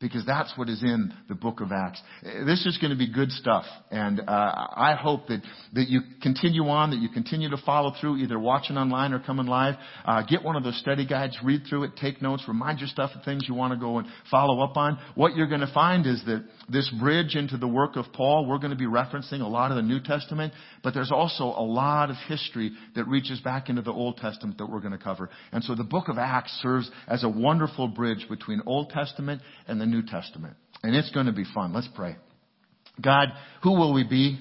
because 0.04 0.26
that's 0.26 0.52
what 0.56 0.68
is 0.68 0.82
in 0.82 1.10
the 1.30 1.34
book 1.34 1.62
of 1.62 1.72
Acts. 1.72 1.98
This 2.22 2.66
is 2.66 2.76
going 2.76 2.90
to 2.90 2.96
be 2.96 3.10
good 3.10 3.30
stuff. 3.30 3.64
And 3.90 4.20
uh, 4.20 4.22
I 4.28 4.98
hope 5.00 5.28
that, 5.28 5.40
that 5.72 5.88
you 5.88 6.02
continue 6.20 6.64
on, 6.68 6.90
that 6.90 6.98
you 6.98 7.08
continue 7.08 7.48
to 7.48 7.56
follow 7.64 7.90
through, 7.98 8.18
either 8.18 8.38
watching 8.38 8.76
online 8.76 9.14
or 9.14 9.20
coming 9.20 9.46
live. 9.46 9.76
Uh, 10.04 10.20
get 10.20 10.44
one 10.44 10.56
of 10.56 10.62
those 10.62 10.78
study 10.78 11.06
guides, 11.06 11.38
read 11.42 11.62
through 11.70 11.84
it, 11.84 11.92
take 11.96 12.20
notes, 12.20 12.44
remind 12.46 12.80
yourself 12.80 13.12
of 13.14 13.24
things 13.24 13.46
you 13.48 13.54
want 13.54 13.72
to 13.72 13.80
go 13.80 13.96
and 13.96 14.06
follow 14.30 14.62
up 14.62 14.76
on. 14.76 14.98
What 15.14 15.36
you're 15.36 15.48
going 15.48 15.62
to 15.62 15.72
find 15.72 16.06
is 16.06 16.22
that 16.26 16.44
this 16.68 16.90
bridge 17.00 17.36
into 17.36 17.56
the 17.56 17.68
work 17.68 17.96
of 17.96 18.06
Paul, 18.12 18.46
we're 18.46 18.58
going 18.58 18.70
to 18.70 18.76
be 18.76 18.86
referencing 18.86 19.40
a 19.40 19.46
lot 19.46 19.70
of 19.70 19.76
the 19.76 19.82
New 19.82 20.00
Testament, 20.00 20.52
but 20.82 20.94
there's 20.94 21.12
also 21.12 21.44
a 21.44 21.62
lot 21.64 22.10
of 22.10 22.16
history 22.28 22.72
that 22.94 23.06
reaches 23.06 23.40
back 23.40 23.68
into 23.68 23.82
the 23.82 23.92
Old 23.92 24.16
Testament 24.16 24.58
that 24.58 24.66
we're 24.66 24.80
going 24.80 24.92
to 24.92 24.98
cover. 24.98 25.30
And 25.52 25.62
so 25.62 25.74
the 25.74 25.84
book 25.84 26.08
of 26.08 26.18
Acts 26.18 26.52
serves 26.62 26.90
as 27.06 27.24
a 27.24 27.28
wonderful 27.28 27.88
bridge 27.88 28.26
between 28.28 28.62
Old 28.66 28.90
Testament 28.90 29.42
and 29.66 29.80
the 29.80 29.86
New 29.86 30.02
Testament. 30.02 30.56
And 30.82 30.94
it's 30.94 31.10
going 31.10 31.26
to 31.26 31.32
be 31.32 31.44
fun. 31.54 31.72
Let's 31.72 31.88
pray. 31.94 32.16
God, 33.00 33.28
who 33.62 33.72
will 33.72 33.92
we 33.92 34.04
be? 34.04 34.38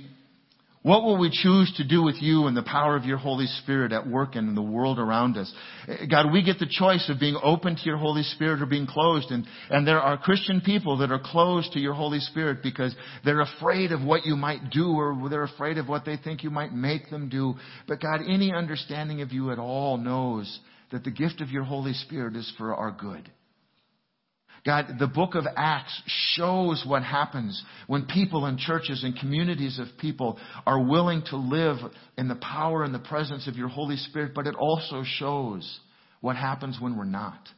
What 0.84 1.04
will 1.04 1.18
we 1.18 1.30
choose 1.30 1.74
to 1.78 1.88
do 1.88 2.04
with 2.04 2.22
you 2.22 2.48
and 2.48 2.58
the 2.58 2.62
power 2.62 2.98
of 2.98 3.06
your 3.06 3.18
Holy 3.18 3.46
Spirit 3.46 3.94
at 3.94 4.06
work 4.06 4.36
in 4.36 4.54
the 4.54 4.62
world 4.62 5.00
around 5.00 5.38
us? 5.38 5.52
God, 6.12 6.34
we 6.34 6.44
get 6.44 6.60
the 6.60 6.68
choice 6.70 7.10
of 7.10 7.22
being 7.22 7.40
open 7.42 7.78
to 7.78 7.82
your 7.86 7.96
Holy 7.96 8.24
Spirit 8.24 8.62
or 8.62 8.66
being 8.66 8.86
closed. 8.86 9.32
And, 9.32 9.48
and 9.70 9.88
there 9.88 10.02
are 10.02 10.18
Christian 10.18 10.60
people 10.60 10.98
that 10.98 11.10
are 11.10 11.22
closed 11.24 11.72
to 11.72 11.80
your 11.80 11.94
Holy 11.94 12.20
Spirit 12.20 12.62
because 12.62 12.94
they're 13.24 13.40
afraid 13.40 13.94
of 13.94 14.04
what 14.04 14.26
you 14.26 14.36
might 14.36 14.72
do 14.72 14.92
or 14.92 15.30
they're 15.30 15.44
afraid 15.44 15.78
of 15.78 15.88
what 15.88 16.04
they 16.04 16.18
think 16.18 16.44
you 16.44 16.50
might 16.50 16.74
make 16.74 17.10
them 17.10 17.30
do. 17.30 17.56
But 17.88 18.02
God, 18.02 18.20
any 18.28 18.52
understanding 18.52 19.22
of 19.22 19.32
you 19.32 19.52
at 19.54 19.60
all 19.60 19.96
knows 19.96 20.60
that 20.92 21.06
the 21.06 21.12
gift 21.12 21.40
of 21.40 21.50
your 21.50 21.64
Holy 21.64 21.94
Spirit 21.94 22.36
is 22.36 22.52
for 22.58 22.76
our 22.76 22.92
good. 22.92 23.32
God, 24.66 24.96
the 24.98 25.08
book 25.08 25.36
of 25.36 25.46
Acts 25.58 26.02
shows 26.36 26.86
what 26.88 27.04
happens 27.04 27.62
when 27.88 28.06
people 28.06 28.46
and 28.46 28.58
churches 28.58 29.04
and 29.04 29.18
communities 29.18 29.78
of 29.78 29.88
people 30.00 30.40
are 30.66 30.82
willing 30.82 31.22
to 31.32 31.36
live 31.36 31.78
in 32.18 32.30
the 32.30 32.36
power 32.36 32.84
and 32.84 32.94
the 32.94 33.00
presence 33.00 33.48
of 33.48 33.58
your 33.58 33.68
Holy 33.68 33.98
Spirit, 33.98 34.32
but 34.34 34.48
it 34.48 34.56
also 34.56 35.04
shows 35.04 35.80
what 36.22 36.38
happens 36.38 36.78
when 36.80 36.98
we're 36.98 37.04
not. 37.04 37.50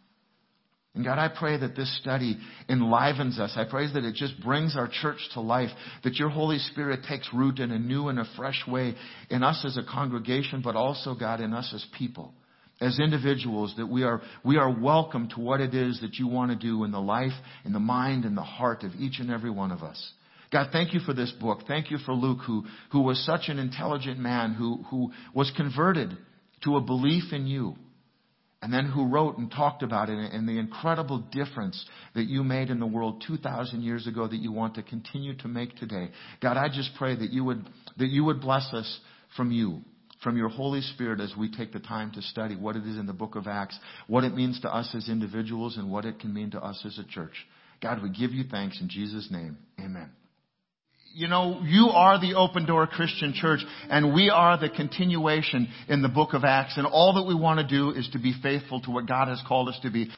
And 0.95 1.03
God, 1.03 1.19
I 1.19 1.27
pray 1.27 1.57
that 1.57 1.75
this 1.75 1.95
study 1.99 2.39
enlivens 2.69 3.37
us. 3.37 3.53
I 3.55 3.65
pray 3.69 3.85
that 3.91 4.03
it 4.03 4.15
just 4.15 4.41
brings 4.41 4.75
our 4.75 4.89
church 5.01 5.19
to 5.33 5.41
life, 5.41 5.69
that 6.03 6.15
your 6.15 6.29
Holy 6.29 6.57
Spirit 6.57 7.01
takes 7.07 7.29
root 7.33 7.59
in 7.59 7.71
a 7.71 7.77
new 7.77 8.07
and 8.07 8.17
a 8.17 8.25
fresh 8.35 8.63
way 8.67 8.95
in 9.29 9.43
us 9.43 9.63
as 9.63 9.77
a 9.77 9.83
congregation, 9.83 10.61
but 10.63 10.75
also, 10.75 11.13
God, 11.13 11.41
in 11.41 11.53
us 11.53 11.71
as 11.75 11.85
people 11.97 12.33
as 12.81 12.99
individuals 12.99 13.73
that 13.77 13.87
we 13.87 14.03
are, 14.03 14.21
we 14.43 14.57
are 14.57 14.69
welcome 14.69 15.29
to 15.29 15.39
what 15.39 15.61
it 15.61 15.73
is 15.73 16.01
that 16.01 16.15
you 16.15 16.27
want 16.27 16.51
to 16.51 16.57
do 16.57 16.83
in 16.83 16.91
the 16.91 16.99
life, 16.99 17.31
in 17.63 17.71
the 17.71 17.79
mind, 17.79 18.25
and 18.25 18.37
the 18.37 18.41
heart 18.43 18.83
of 18.83 18.91
each 18.99 19.19
and 19.19 19.31
every 19.31 19.49
one 19.49 19.71
of 19.71 19.81
us. 19.81 20.11
God, 20.51 20.69
thank 20.71 20.93
you 20.93 20.99
for 20.99 21.13
this 21.13 21.31
book. 21.39 21.61
Thank 21.67 21.89
you 21.89 21.97
for 22.05 22.13
Luke, 22.13 22.39
who, 22.45 22.65
who 22.91 23.01
was 23.01 23.23
such 23.25 23.49
an 23.49 23.59
intelligent 23.59 24.19
man, 24.19 24.53
who, 24.53 24.83
who 24.89 25.11
was 25.33 25.51
converted 25.55 26.15
to 26.63 26.75
a 26.77 26.81
belief 26.81 27.31
in 27.31 27.47
you. 27.47 27.75
and 28.61 28.73
then 28.73 28.85
who 28.89 29.07
wrote 29.07 29.37
and 29.37 29.51
talked 29.51 29.83
about 29.83 30.09
it 30.09 30.17
and 30.17 30.49
the 30.49 30.57
incredible 30.57 31.19
difference 31.31 31.85
that 32.15 32.25
you 32.25 32.43
made 32.43 32.71
in 32.71 32.79
the 32.79 32.85
world 32.87 33.23
2,000 33.27 33.83
years 33.83 34.07
ago 34.07 34.27
that 34.27 34.37
you 34.37 34.51
want 34.51 34.73
to 34.73 34.81
continue 34.81 35.35
to 35.35 35.47
make 35.47 35.75
today. 35.75 36.09
God, 36.41 36.57
I 36.57 36.67
just 36.69 36.89
pray 36.97 37.15
that 37.15 37.31
you 37.31 37.43
would, 37.43 37.63
that 37.97 38.07
you 38.07 38.23
would 38.23 38.41
bless 38.41 38.67
us 38.73 38.99
from 39.37 39.51
you, 39.51 39.81
from 40.23 40.37
your 40.37 40.49
Holy 40.49 40.81
Spirit 40.81 41.19
as 41.19 41.33
we 41.37 41.51
take 41.51 41.73
the 41.73 41.79
time 41.79 42.11
to 42.11 42.21
study 42.21 42.55
what 42.55 42.75
it 42.75 42.85
is 42.85 42.97
in 42.97 43.05
the 43.05 43.13
book 43.13 43.35
of 43.35 43.47
Acts, 43.47 43.77
what 44.07 44.23
it 44.23 44.33
means 44.33 44.59
to 44.61 44.73
us 44.73 44.93
as 44.95 45.09
individuals 45.09 45.77
and 45.77 45.91
what 45.91 46.05
it 46.05 46.19
can 46.19 46.33
mean 46.33 46.51
to 46.51 46.63
us 46.63 46.81
as 46.85 46.97
a 46.97 47.03
church. 47.03 47.45
God, 47.81 48.01
we 48.01 48.09
give 48.09 48.31
you 48.31 48.45
thanks 48.49 48.79
in 48.79 48.89
Jesus' 48.89 49.29
name. 49.29 49.57
Amen 49.79 50.09
you 51.15 51.29
know, 51.29 51.61
you 51.63 51.87
are 51.93 52.19
the 52.19 52.35
open 52.35 52.65
door 52.65 52.85
Christian 52.87 53.33
church 53.33 53.61
and 53.89 54.13
we 54.13 54.29
are 54.29 54.59
the 54.59 54.69
continuation 54.69 55.69
in 55.87 56.01
the 56.01 56.09
book 56.09 56.33
of 56.33 56.43
Acts 56.43 56.77
and 56.77 56.85
all 56.85 57.13
that 57.13 57.23
we 57.23 57.33
want 57.33 57.57
to 57.61 57.65
do 57.65 57.91
is 57.91 58.07
to 58.11 58.19
be 58.19 58.33
faithful 58.43 58.81
to 58.81 58.91
what 58.91 59.07
God 59.07 59.29
has 59.29 59.41
called 59.47 59.69
us 59.69 59.79
to 59.83 59.89
be. 59.89 60.09